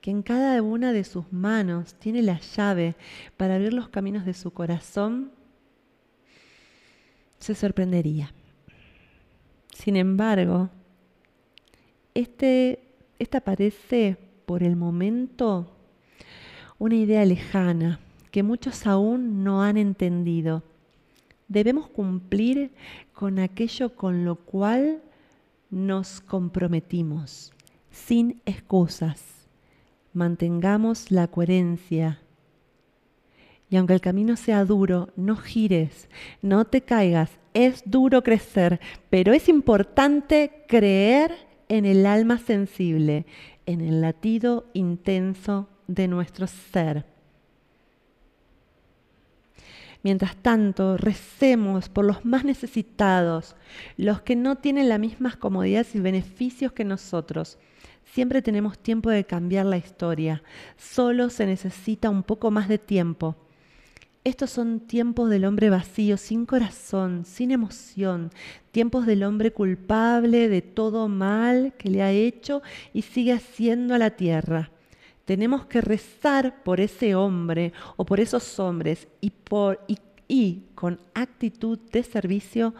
[0.00, 2.96] que en cada una de sus manos tiene la llave
[3.36, 5.32] para abrir los caminos de su corazón,
[7.38, 8.32] se sorprendería.
[9.74, 10.70] Sin embargo,
[12.18, 12.80] este,
[13.20, 15.70] esta parece por el momento
[16.76, 18.00] una idea lejana
[18.32, 20.64] que muchos aún no han entendido.
[21.46, 22.72] Debemos cumplir
[23.12, 25.00] con aquello con lo cual
[25.70, 27.52] nos comprometimos,
[27.92, 29.22] sin excusas.
[30.12, 32.20] Mantengamos la coherencia.
[33.70, 36.08] Y aunque el camino sea duro, no gires,
[36.42, 37.30] no te caigas.
[37.54, 43.26] Es duro crecer, pero es importante creer en el alma sensible,
[43.66, 47.04] en el latido intenso de nuestro ser.
[50.02, 53.56] Mientras tanto, recemos por los más necesitados,
[53.96, 57.58] los que no tienen las mismas comodidades y beneficios que nosotros.
[58.04, 60.42] Siempre tenemos tiempo de cambiar la historia,
[60.76, 63.36] solo se necesita un poco más de tiempo.
[64.28, 68.30] Estos son tiempos del hombre vacío, sin corazón, sin emoción,
[68.72, 72.60] tiempos del hombre culpable de todo mal que le ha hecho
[72.92, 74.70] y sigue haciendo a la tierra,
[75.24, 79.96] tenemos que rezar por ese hombre o por esos hombres y, por, y,
[80.28, 82.74] y con actitud de servicio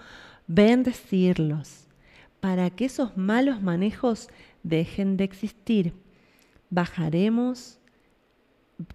[0.49, 1.87] bendecirlos
[2.41, 4.29] para que esos malos manejos
[4.63, 5.95] dejen de existir.
[6.69, 7.79] Bajaremos,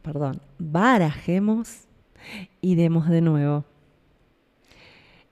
[0.03, 1.87] perdón, barajemos
[2.61, 3.65] y demos de nuevo.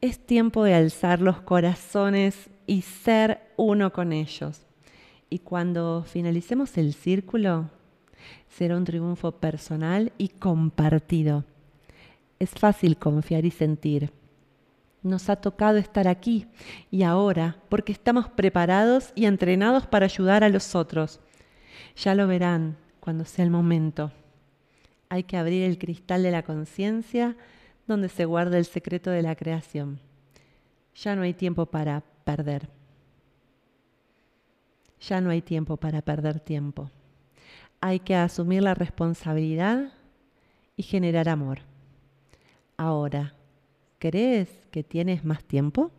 [0.02, 4.66] Es tiempo de alzar los corazones y ser uno con ellos.
[5.30, 7.70] Y cuando finalicemos el círculo,
[8.50, 11.46] será un triunfo personal y compartido.
[12.40, 14.12] Es fácil confiar y sentir.
[15.04, 16.48] Nos ha tocado estar aquí
[16.92, 21.20] y ahora porque estamos preparados y entrenados para ayudar a los otros.
[21.96, 24.12] Ya lo verán cuando sea el momento.
[25.12, 27.36] Hay que abrir el cristal de la conciencia
[27.86, 30.00] donde se guarda el secreto de la creación.
[30.96, 32.70] Ya no hay tiempo para perder.
[35.02, 36.90] Ya no hay tiempo para perder tiempo.
[37.82, 39.92] Hay que asumir la responsabilidad
[40.78, 41.60] y generar amor.
[42.78, 43.34] Ahora,
[44.00, 45.92] ¿crees que tienes más tiempo?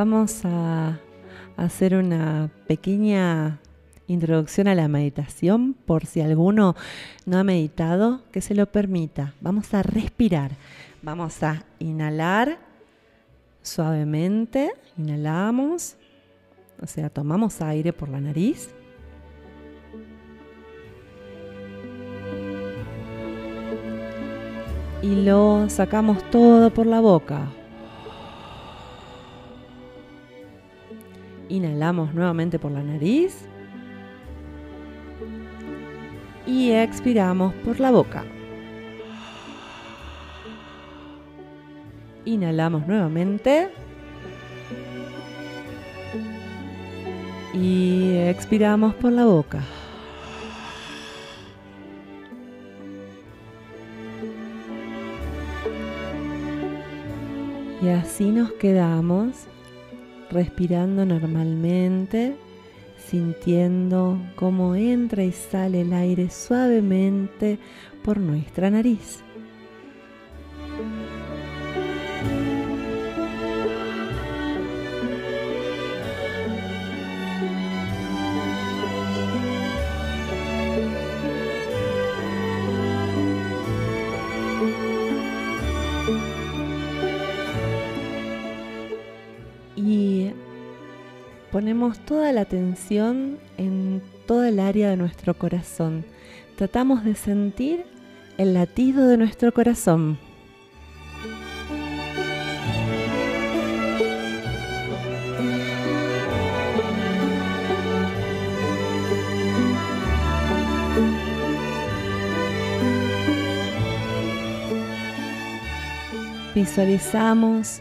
[0.00, 0.98] Vamos a
[1.58, 3.60] hacer una pequeña
[4.06, 6.74] introducción a la meditación por si alguno
[7.26, 9.34] no ha meditado, que se lo permita.
[9.42, 10.52] Vamos a respirar.
[11.02, 12.56] Vamos a inhalar
[13.60, 14.72] suavemente.
[14.96, 15.96] Inhalamos.
[16.80, 18.70] O sea, tomamos aire por la nariz.
[25.02, 27.50] Y lo sacamos todo por la boca.
[31.50, 33.44] Inhalamos nuevamente por la nariz.
[36.46, 38.24] Y expiramos por la boca.
[42.24, 43.68] Inhalamos nuevamente.
[47.52, 49.60] Y expiramos por la boca.
[57.82, 59.48] Y así nos quedamos
[60.30, 62.36] respirando normalmente,
[62.96, 67.58] sintiendo cómo entra y sale el aire suavemente
[68.02, 69.22] por nuestra nariz.
[91.88, 96.04] Toda la atención en toda el área de nuestro corazón.
[96.56, 97.84] Tratamos de sentir
[98.36, 100.18] el latido de nuestro corazón.
[116.54, 117.80] Visualizamos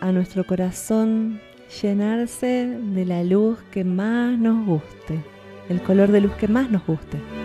[0.00, 1.40] a nuestro corazón
[1.70, 5.22] llenarse de la luz que más nos guste,
[5.68, 7.39] el color de luz que más nos guste.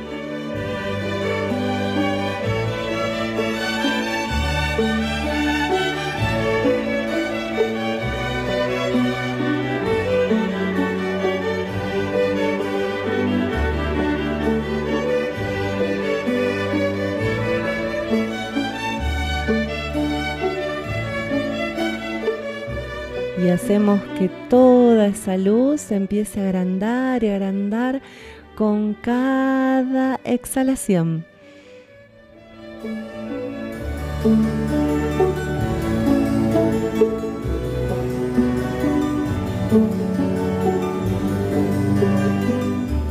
[23.65, 27.99] Hacemos que toda esa luz empiece a agrandar y agrandar
[28.55, 31.25] con cada exhalación.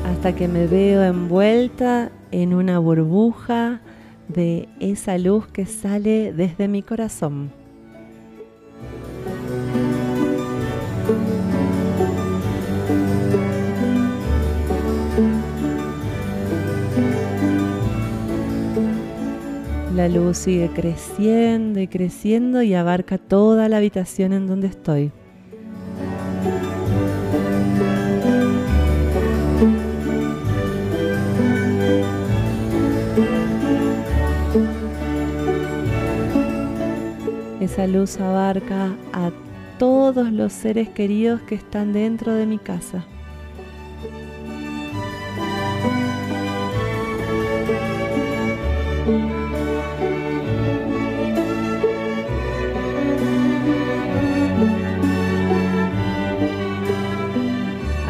[0.06, 3.80] Hasta que me veo envuelta en una burbuja
[4.28, 7.63] de esa luz que sale desde mi corazón.
[19.94, 25.12] La luz sigue creciendo y creciendo y abarca toda la habitación en donde estoy.
[37.60, 39.30] Esa luz abarca a
[39.78, 43.04] todos los seres queridos que están dentro de mi casa.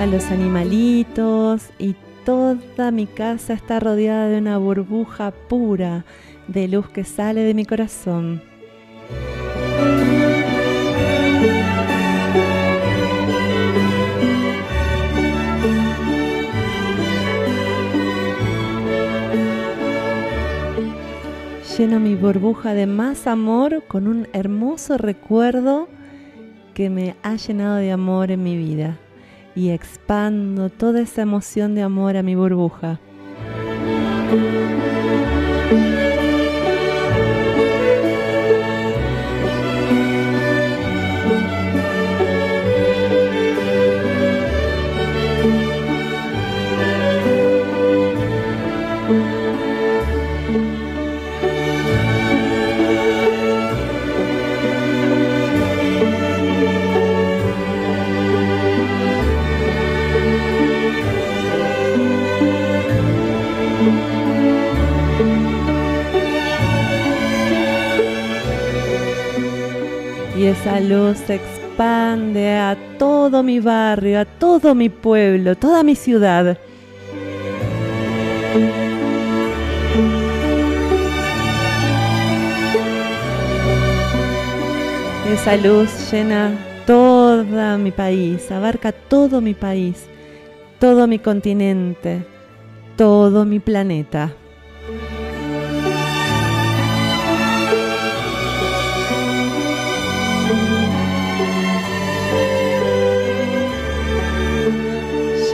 [0.06, 1.94] Los animalitos y
[2.26, 6.04] toda mi casa está rodeada de una burbuja pura
[6.46, 8.42] de luz que sale de mi corazón.
[21.78, 25.88] Lleno mi burbuja de más amor con un hermoso recuerdo
[26.74, 28.98] que me ha llenado de amor en mi vida
[29.54, 33.00] y expando toda esa emoción de amor a mi burbuja.
[70.64, 76.56] Esa luz se expande a todo mi barrio, a todo mi pueblo, toda mi ciudad.
[85.30, 86.52] Esa luz llena
[86.86, 90.06] todo mi país, abarca todo mi país,
[90.78, 92.24] todo mi continente,
[92.96, 94.32] todo mi planeta.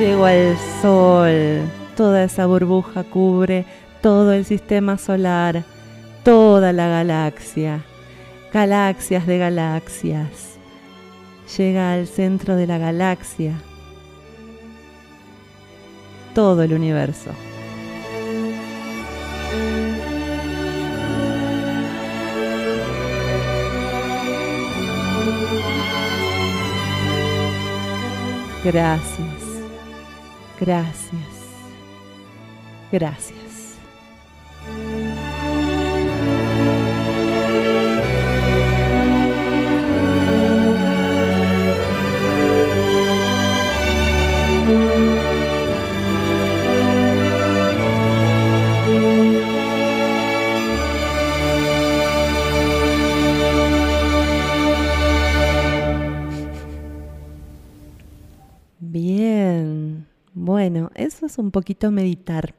[0.01, 1.61] Llego al sol,
[1.95, 3.67] toda esa burbuja cubre
[4.01, 5.63] todo el sistema solar,
[6.25, 7.85] toda la galaxia,
[8.51, 10.57] galaxias de galaxias.
[11.55, 13.61] Llega al centro de la galaxia,
[16.35, 17.33] todo el universo.
[28.65, 29.30] Gracias.
[30.61, 31.41] Gracias.
[32.93, 33.40] Gracias.
[61.27, 62.55] Es un poquito meditar.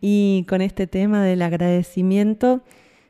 [0.00, 2.62] Y con este tema del agradecimiento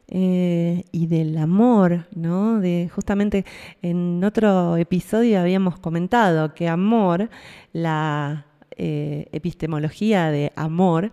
[0.09, 2.61] eh, y del amor, ¿no?
[2.61, 3.45] De, justamente
[3.83, 7.29] en otro episodio habíamos comentado que amor,
[7.73, 11.11] la eh, epistemología de amor,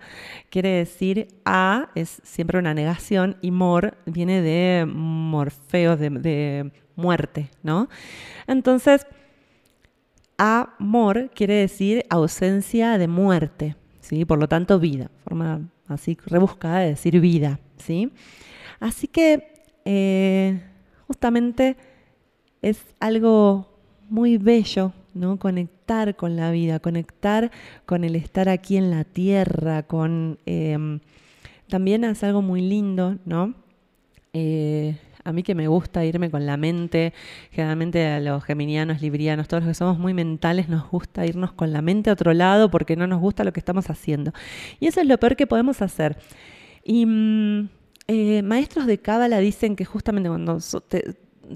[0.52, 7.50] quiere decir a es siempre una negación y mor viene de morfeo, de, de muerte,
[7.64, 7.90] ¿no?
[8.46, 9.08] Entonces,
[10.38, 14.26] Amor quiere decir ausencia de muerte, ¿sí?
[14.26, 18.12] Por lo tanto, vida, forma así rebuscada de decir vida, ¿sí?
[18.80, 20.62] Así que eh,
[21.08, 21.78] justamente
[22.62, 23.70] es algo
[24.10, 25.38] muy bello, ¿no?
[25.38, 27.52] Conectar con la vida, conectar
[27.86, 30.40] con el estar aquí en la tierra, con...
[30.46, 31.00] Eh,
[31.70, 33.56] también es algo muy lindo, ¿no?
[34.34, 37.14] Eh, a mí que me gusta irme con la mente,
[37.52, 41.72] generalmente a los geminianos, librianos, todos los que somos muy mentales, nos gusta irnos con
[41.72, 44.34] la mente a otro lado porque no nos gusta lo que estamos haciendo.
[44.80, 46.18] Y eso es lo peor que podemos hacer.
[46.84, 47.70] Y mm,
[48.08, 51.16] eh, maestros de Cábala dicen que justamente cuando te,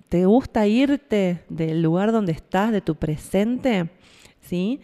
[0.09, 3.89] te, gusta irte del lugar donde estás, de tu presente,
[4.41, 4.80] ¿sí?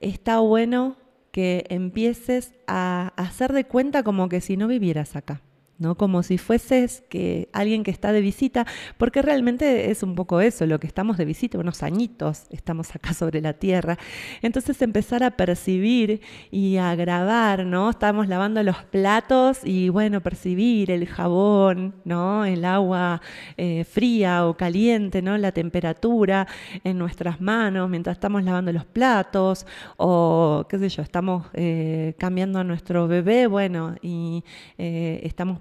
[0.00, 0.96] está bueno
[1.30, 5.42] que empieces a hacer de cuenta como que si no vivieras acá.
[5.80, 5.96] ¿No?
[5.96, 8.66] Como si fueses que alguien que está de visita,
[8.98, 13.12] porque realmente es un poco eso, lo que estamos de visita, unos añitos estamos acá
[13.12, 13.98] sobre la tierra.
[14.42, 16.20] Entonces empezar a percibir
[16.52, 17.90] y a grabar, ¿no?
[17.90, 22.44] Estamos lavando los platos y bueno, percibir el jabón, ¿no?
[22.44, 23.20] El agua
[23.56, 25.36] eh, fría o caliente, ¿no?
[25.36, 26.46] La temperatura
[26.84, 29.66] en nuestras manos mientras estamos lavando los platos
[29.96, 34.44] o qué sé yo, estamos eh, cambiando a nuestro bebé, bueno, y
[34.78, 35.58] eh, estamos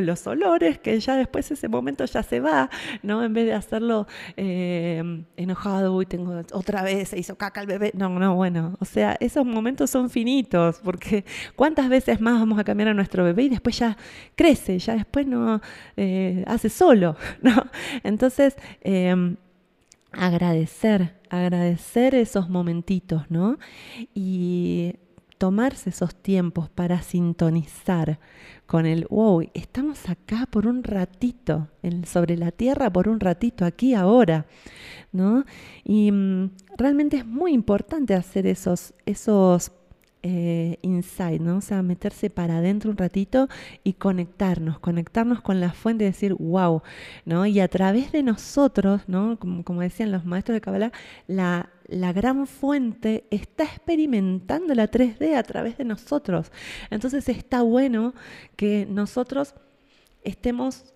[0.00, 2.70] los olores, que ya después ese momento ya se va,
[3.02, 3.24] ¿no?
[3.24, 7.92] En vez de hacerlo eh, enojado, uy, tengo otra vez, se hizo caca el bebé.
[7.94, 11.24] No, no, bueno, o sea, esos momentos son finitos, porque
[11.56, 13.96] ¿cuántas veces más vamos a cambiar a nuestro bebé y después ya
[14.34, 15.60] crece, ya después no
[15.96, 17.54] eh, hace solo, ¿no?
[18.02, 19.36] Entonces, em,
[20.12, 23.58] agradecer, agradecer esos momentitos, ¿no?
[24.14, 24.94] Y
[25.38, 28.18] tomarse esos tiempos para sintonizar
[28.66, 31.68] con el, wow, estamos acá por un ratito,
[32.04, 34.46] sobre la tierra por un ratito, aquí, ahora,
[35.12, 35.44] ¿no?
[35.84, 39.70] Y mm, realmente es muy importante hacer esos, esos
[40.28, 41.58] eh, insight, ¿no?
[41.58, 43.48] O sea, meterse para adentro un ratito
[43.84, 46.82] y conectarnos, conectarnos con la fuente y decir, wow,
[47.24, 47.46] ¿no?
[47.46, 49.38] Y a través de nosotros, ¿no?
[49.38, 50.90] Como, decían los maestros de Kabbalah,
[51.28, 56.50] la, la gran fuente está experimentando la 3D a través de nosotros.
[56.90, 58.12] Entonces está bueno
[58.56, 59.54] que nosotros
[60.24, 60.92] estemos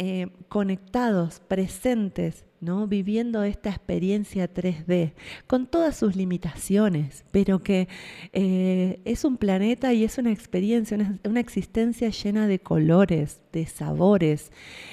[0.00, 2.86] eh, conectados, presentes, ¿no?
[2.86, 5.12] viviendo esta experiencia 3D,
[5.48, 7.88] con todas sus limitaciones, pero que
[8.32, 14.52] eh, es un planeta y es una experiencia, una, existencia llena de colores, de sabores,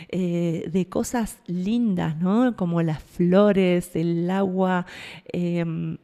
[0.09, 2.55] eh, de cosas lindas, ¿no?
[2.55, 4.87] como las flores, el agua,
[5.31, 5.99] em,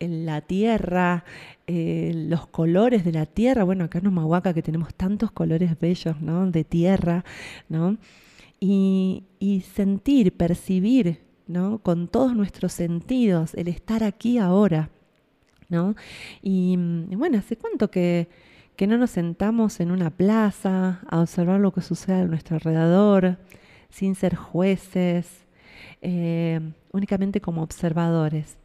[0.00, 1.24] la tierra,
[1.66, 6.50] los colores de la tierra, bueno, acá en Humahuaca que tenemos tantos colores bellos, ¿no?
[6.50, 7.24] De tierra,
[7.68, 7.96] ¿no?
[8.60, 11.78] Y, sentir, percibir, ¿no?
[11.78, 14.90] Con todos nuestros sentidos, el estar aquí ahora,
[15.68, 15.94] ¿no?
[16.42, 16.76] Y,
[17.16, 18.28] bueno, ¿hace cuánto que,
[18.76, 23.38] que, no nos sentamos en una plaza a observar lo que sucede a nuestro alrededor,
[23.90, 25.28] sin ser jueces,
[26.02, 26.60] eh,
[26.92, 28.56] únicamente como observadores?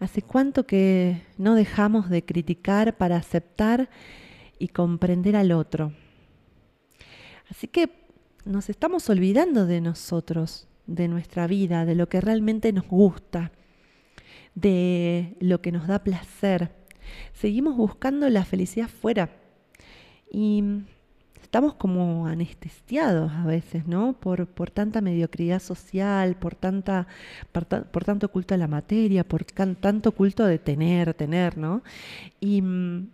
[0.00, 3.88] ¿Hace cuánto que no dejamos de criticar para aceptar
[4.58, 5.92] y comprender al otro?
[7.50, 7.97] Así que
[8.48, 13.52] nos estamos olvidando de nosotros, de nuestra vida, de lo que realmente nos gusta,
[14.54, 16.72] de lo que nos da placer.
[17.34, 19.28] Seguimos buscando la felicidad fuera
[20.32, 20.64] y
[21.42, 24.14] estamos como anestesiados a veces, ¿no?
[24.14, 27.06] Por, por tanta mediocridad social, por, tanta,
[27.52, 27.66] por,
[28.04, 31.82] tanto culto a la materia, por tanto culto de tener, tener, ¿no?
[32.40, 33.10] Y mm,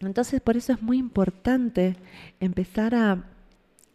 [0.00, 1.96] entonces por eso es muy importante
[2.40, 3.24] empezar a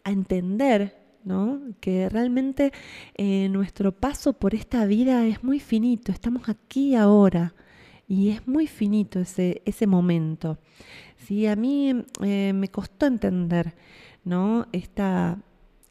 [0.06, 0.96] a entender
[1.26, 1.60] ¿no?
[1.82, 2.72] que realmente
[3.16, 7.54] eh, nuestro paso por esta vida es muy finito, estamos aquí ahora
[8.08, 10.60] y es muy finito ese, ese momento.
[11.18, 11.48] ¿sí?
[11.48, 13.74] A mí eh, me costó entender
[14.26, 14.68] ¿no?
[14.74, 15.38] Esta,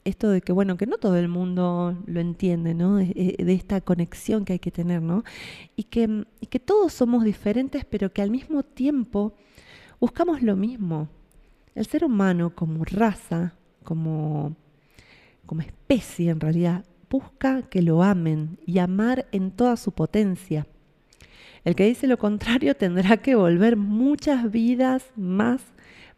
[0.05, 2.97] esto de que, bueno, que no todo el mundo lo entiende, ¿no?
[2.97, 5.25] De, eh, de, esta conexión que hay que tener, ¿no?
[5.77, 9.35] Y que, y que todos somos diferentes, pero que al mismo tiempo
[10.01, 11.09] buscamos lo mismo.
[11.75, 13.55] El ser humano como raza,
[13.85, 14.57] como,
[15.47, 20.67] como especie en realidad, busca que lo amen y amar en toda su potencia.
[21.65, 25.63] El que dice lo contrario tendrá que volver muchas vidas más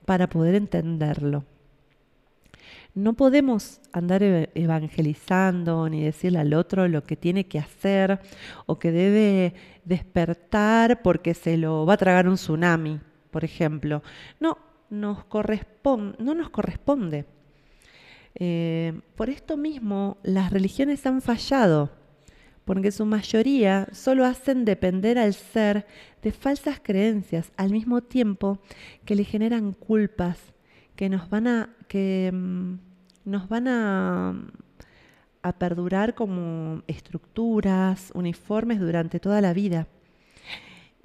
[0.07, 1.45] para poder entenderlo.
[2.95, 8.21] No podemos andar evangelizando ni decirle al otro lo que tiene que hacer
[8.65, 9.55] o que debe
[9.85, 12.99] despertar porque se lo va a tragar un tsunami,
[13.31, 14.03] por ejemplo.
[14.41, 14.57] No,
[14.89, 17.27] nos no nos corresponde.
[18.39, 21.91] Eh, por esto mismo, las religiones han fallado,
[22.67, 25.87] porque su mayoría solo hacen depender al ser
[26.23, 28.59] de falsas creencias, al mismo tiempo
[29.05, 30.39] que le generan culpas
[30.97, 32.75] que nos van a, que, mm,
[33.25, 34.35] nos van a,
[35.43, 39.87] a perdurar como estructuras, uniformes durante toda la vida.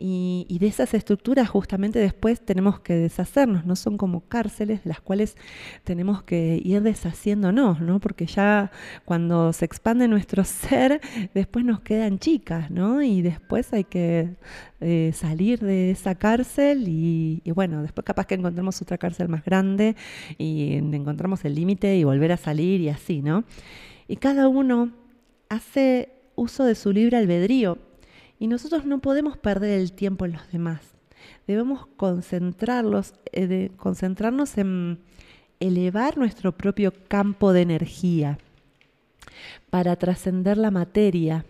[0.03, 5.35] Y, de esas estructuras justamente después tenemos que deshacernos, no son como cárceles las cuales
[5.83, 7.99] tenemos que ir deshaciéndonos, ¿no?
[7.99, 8.71] Porque ya
[9.05, 11.01] cuando se expande nuestro ser,
[11.35, 13.03] después nos quedan chicas, ¿no?
[13.03, 14.37] Y después hay que
[14.79, 19.45] eh, salir de esa cárcel y, y, bueno, después capaz que encontremos otra cárcel más
[19.45, 19.95] grande
[20.39, 23.43] y encontramos el límite y volver a salir y así, ¿no?
[24.07, 24.91] Y cada uno
[25.49, 27.90] hace uso de su libre albedrío
[28.41, 30.81] y nosotros no podemos perder el tiempo en los demás.
[31.45, 31.81] Debemos
[33.31, 34.99] eh, concentrarnos en,
[35.59, 38.39] elevar nuestro propio campo de energía,
[39.69, 41.45] para trascender la materia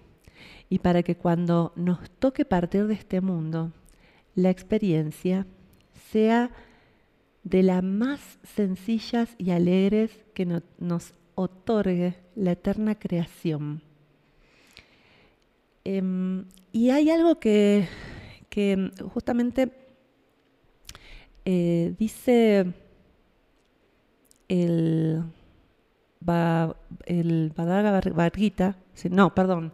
[0.67, 3.71] y para que cuando nos toque partir de este mundo,
[4.35, 5.47] la experiencia
[6.11, 6.51] sea
[7.45, 13.81] de las más sencillas y alegres que nos otorgue la eterna creación.
[15.83, 17.87] Em, y hay algo que,
[19.13, 19.71] justamente
[21.45, 22.73] eh, dice
[24.47, 25.23] el,
[27.05, 28.03] el Bhagavad
[29.09, 29.73] no, perdón,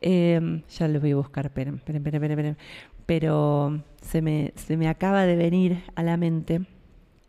[0.00, 2.56] em, ya lo voy a buscar, esperen, esperen, esperen, esperen,
[3.06, 6.62] pero se me, se me acaba de venir a la mente.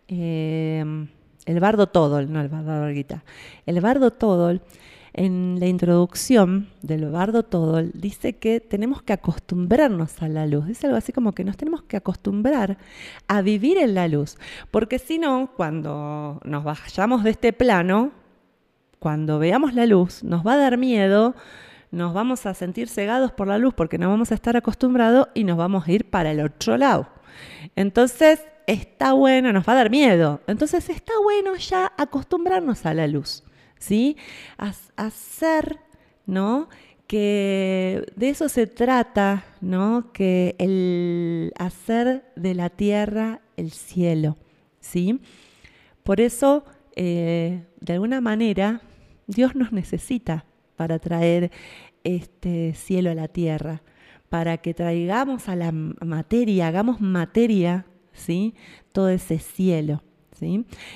[0.08, 1.08] Em,
[1.46, 3.24] el bardo Todol, no el bardo Gita,
[3.66, 4.62] el bardo Todol,
[5.14, 10.68] en la introducción del bardo Todol, dice que tenemos que acostumbrarnos a la luz.
[10.68, 12.78] Dice algo así como que nos tenemos que acostumbrar
[13.28, 14.38] a vivir en la luz,
[14.72, 18.12] porque si no, cuando nos vayamos de este plano,
[19.00, 21.36] cuando veamos la luz, nos va a dar miedo,
[21.92, 25.44] nos vamos a sentir cegados por la luz porque no vamos a estar acostumbrados y
[25.44, 27.08] nos vamos a ir para el otro lado.
[27.76, 30.42] Entonces, está bueno, nos va a dar miedo.
[30.46, 33.44] Entonces está bueno ya acostumbrarnos a la luz,
[33.80, 34.18] ¿sí?
[34.96, 35.80] Hacer,
[36.26, 36.70] ¿no?
[37.08, 40.12] Que de eso se trata, ¿no?
[40.14, 44.38] Que el hacer de la tierra el cielo,
[44.80, 45.20] ¿sí?
[46.04, 46.66] Por eso,
[46.96, 48.82] eh, de alguna manera,
[49.26, 51.52] Dios nos necesita para traer
[52.04, 53.82] este cielo a la tierra,
[54.30, 57.86] para que traigamos a la materia, hagamos materia
[58.20, 58.54] ¿sí?
[58.92, 60.04] Todo ese cielo.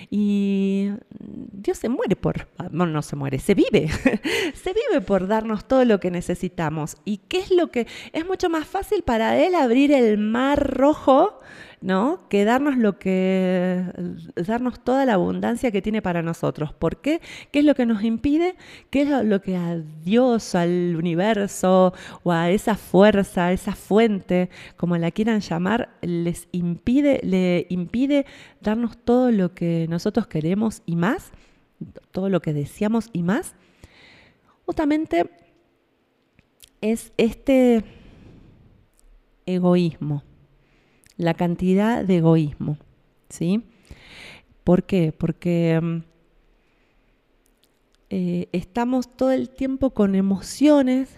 [0.10, 0.90] Y
[1.20, 3.90] Dios se muere por, no, no se muere, se vive,
[4.54, 6.98] se vive por darnos todo lo que necesitamos.
[7.06, 11.40] ¿Y qué es lo que es mucho más fácil para Él abrir el mar rojo
[11.84, 12.30] ¿no?
[12.30, 13.84] Que darnos lo que,
[14.36, 16.74] darnos toda la abundancia que tiene para nosotros.
[16.74, 17.20] ¿Por qué?
[17.52, 18.56] ¿Qué es lo que nos impide?
[18.90, 24.50] ¿Qué es lo que a Dios, al universo o a esa fuerza, a esa fuente,
[24.78, 28.26] como la quieran llamar, les impide, le impide
[28.62, 31.32] darnos todo lo que nosotros queremos y más,
[32.12, 33.56] todo lo que deseamos y más?
[34.66, 35.30] Justamente
[36.80, 37.84] es este
[39.46, 40.24] egoísmo
[41.18, 42.78] la cantidad de egoísmo.
[43.30, 43.64] ¿Sí?
[44.64, 45.12] ¿Por qué?
[45.12, 45.98] Porque mm,
[48.10, 51.16] eh, estamos todo el tiempo con emociones,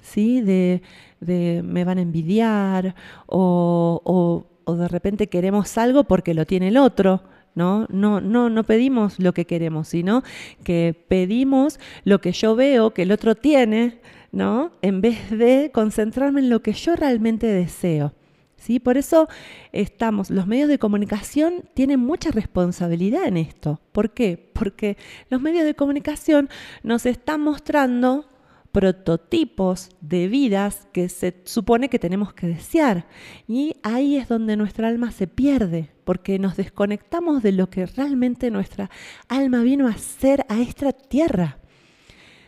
[0.00, 0.40] ¿sí?
[0.40, 0.82] De,
[1.20, 2.94] me van a envidiar
[3.26, 7.22] o, o, de repente queremos algo porque lo tiene el otro.
[7.54, 7.86] ¿no?
[7.90, 10.22] No, no, no pedimos lo que queremos, sino
[10.62, 13.98] que pedimos lo que yo veo que el otro tiene,
[14.30, 14.70] ¿no?
[14.80, 18.12] En vez de concentrarme en lo que yo realmente deseo.
[18.58, 18.80] ¿Sí?
[18.80, 19.28] Por eso
[19.72, 23.80] estamos, los medios de comunicación tienen mucha responsabilidad en esto.
[23.92, 24.50] ¿Por qué?
[24.52, 24.96] Porque
[25.30, 26.48] los medios de comunicación
[26.82, 28.26] nos están mostrando
[28.72, 33.06] prototipos de vidas que se supone que tenemos que desear.
[33.46, 38.50] Y ahí es donde nuestra alma se pierde, porque nos desconectamos de lo que realmente
[38.50, 38.90] nuestra
[39.28, 41.58] alma vino a hacer a esta tierra.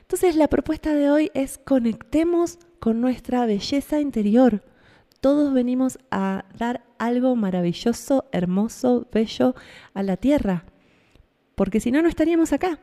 [0.02, 4.62] Entonces la propuesta de hoy es conectemos con nuestra belleza interior,
[5.20, 9.54] todos venimos a dar algo maravilloso, hermoso, bello
[9.94, 10.64] a la tierra,
[11.54, 12.80] porque si no, no estaríamos acá.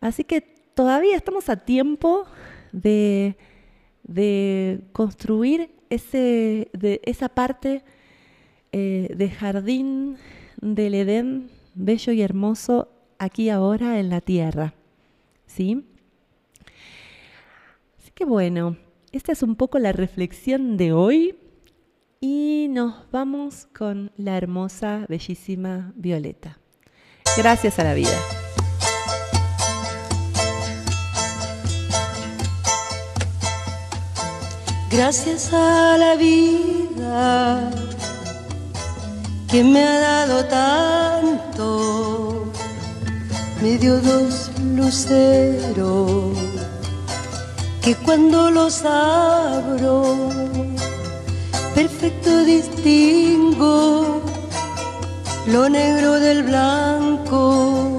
[0.00, 2.24] Así que todavía estamos a tiempo
[2.72, 3.36] de,
[4.92, 7.82] construir ese, de esa parte
[8.72, 10.16] eh, de jardín
[10.60, 12.88] del Edén bello y hermoso
[13.18, 14.74] aquí ahora en la tierra.
[15.46, 15.84] ¿Sí?
[17.96, 18.76] Así que bueno,
[19.12, 21.38] esta es un poco la reflexión de hoy
[22.20, 26.58] y nos vamos con la hermosa, bellísima Violeta.
[27.36, 28.18] Gracias a la vida.
[34.90, 37.70] Gracias a la vida
[39.50, 42.52] que me ha dado tanto,
[43.62, 46.47] me dio dos luceros
[47.88, 50.14] que cuando los abro
[51.74, 54.20] perfecto distingo
[55.46, 57.98] lo negro del blanco.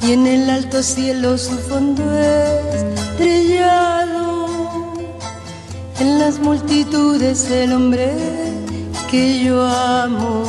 [0.00, 2.02] Y en el alto cielo su fondo
[2.78, 4.46] estrellado.
[6.00, 8.10] En las multitudes el hombre
[9.10, 10.44] que yo amo.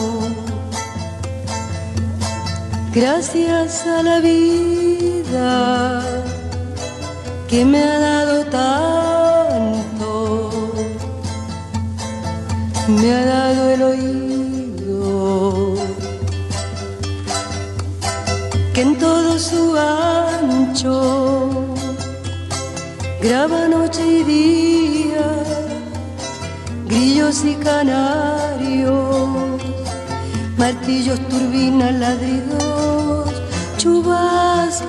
[2.94, 6.19] Gracias a la vida
[7.50, 10.04] que me ha dado tanto,
[12.88, 14.20] me ha dado el oído
[19.00, 20.96] todo su ancho.
[23.22, 25.28] Graba noche y día,
[26.88, 29.30] grillos y canarios,
[30.58, 33.30] martillos, turbinas, ladridos,
[33.78, 34.89] chubasco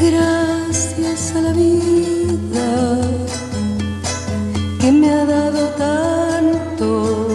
[0.00, 2.98] Gracias a la vida
[4.80, 7.26] que me ha dado tanto,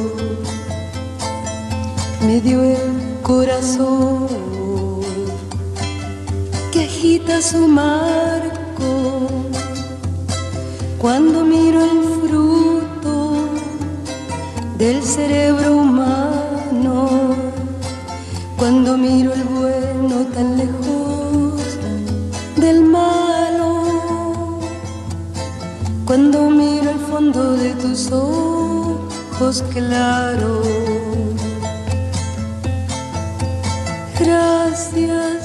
[2.25, 4.25] me dio el corazón
[6.71, 9.27] que agita su marco.
[10.97, 13.47] Cuando miro el fruto
[14.79, 15.64] del cerebro
[27.53, 30.65] de tus ojos claros.
[34.19, 35.44] Gracias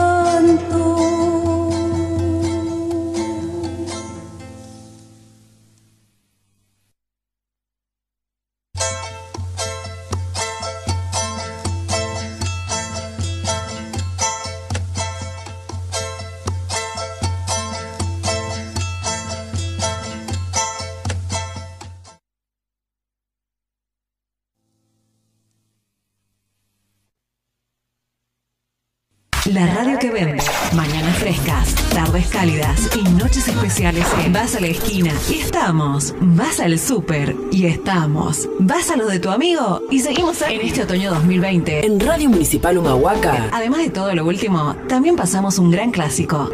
[30.11, 30.43] Vende.
[30.73, 36.13] Mañanas frescas, tardes cálidas y noches especiales en Vas a la esquina y estamos.
[36.19, 38.47] Vas al súper y estamos.
[38.59, 41.85] Vas a lo de tu amigo y seguimos en este otoño 2020.
[41.85, 43.49] En Radio Municipal Humahuaca.
[43.51, 46.49] Además de todo lo último, también pasamos un gran clásico.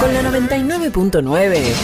[0.00, 1.74] Con la 99.9.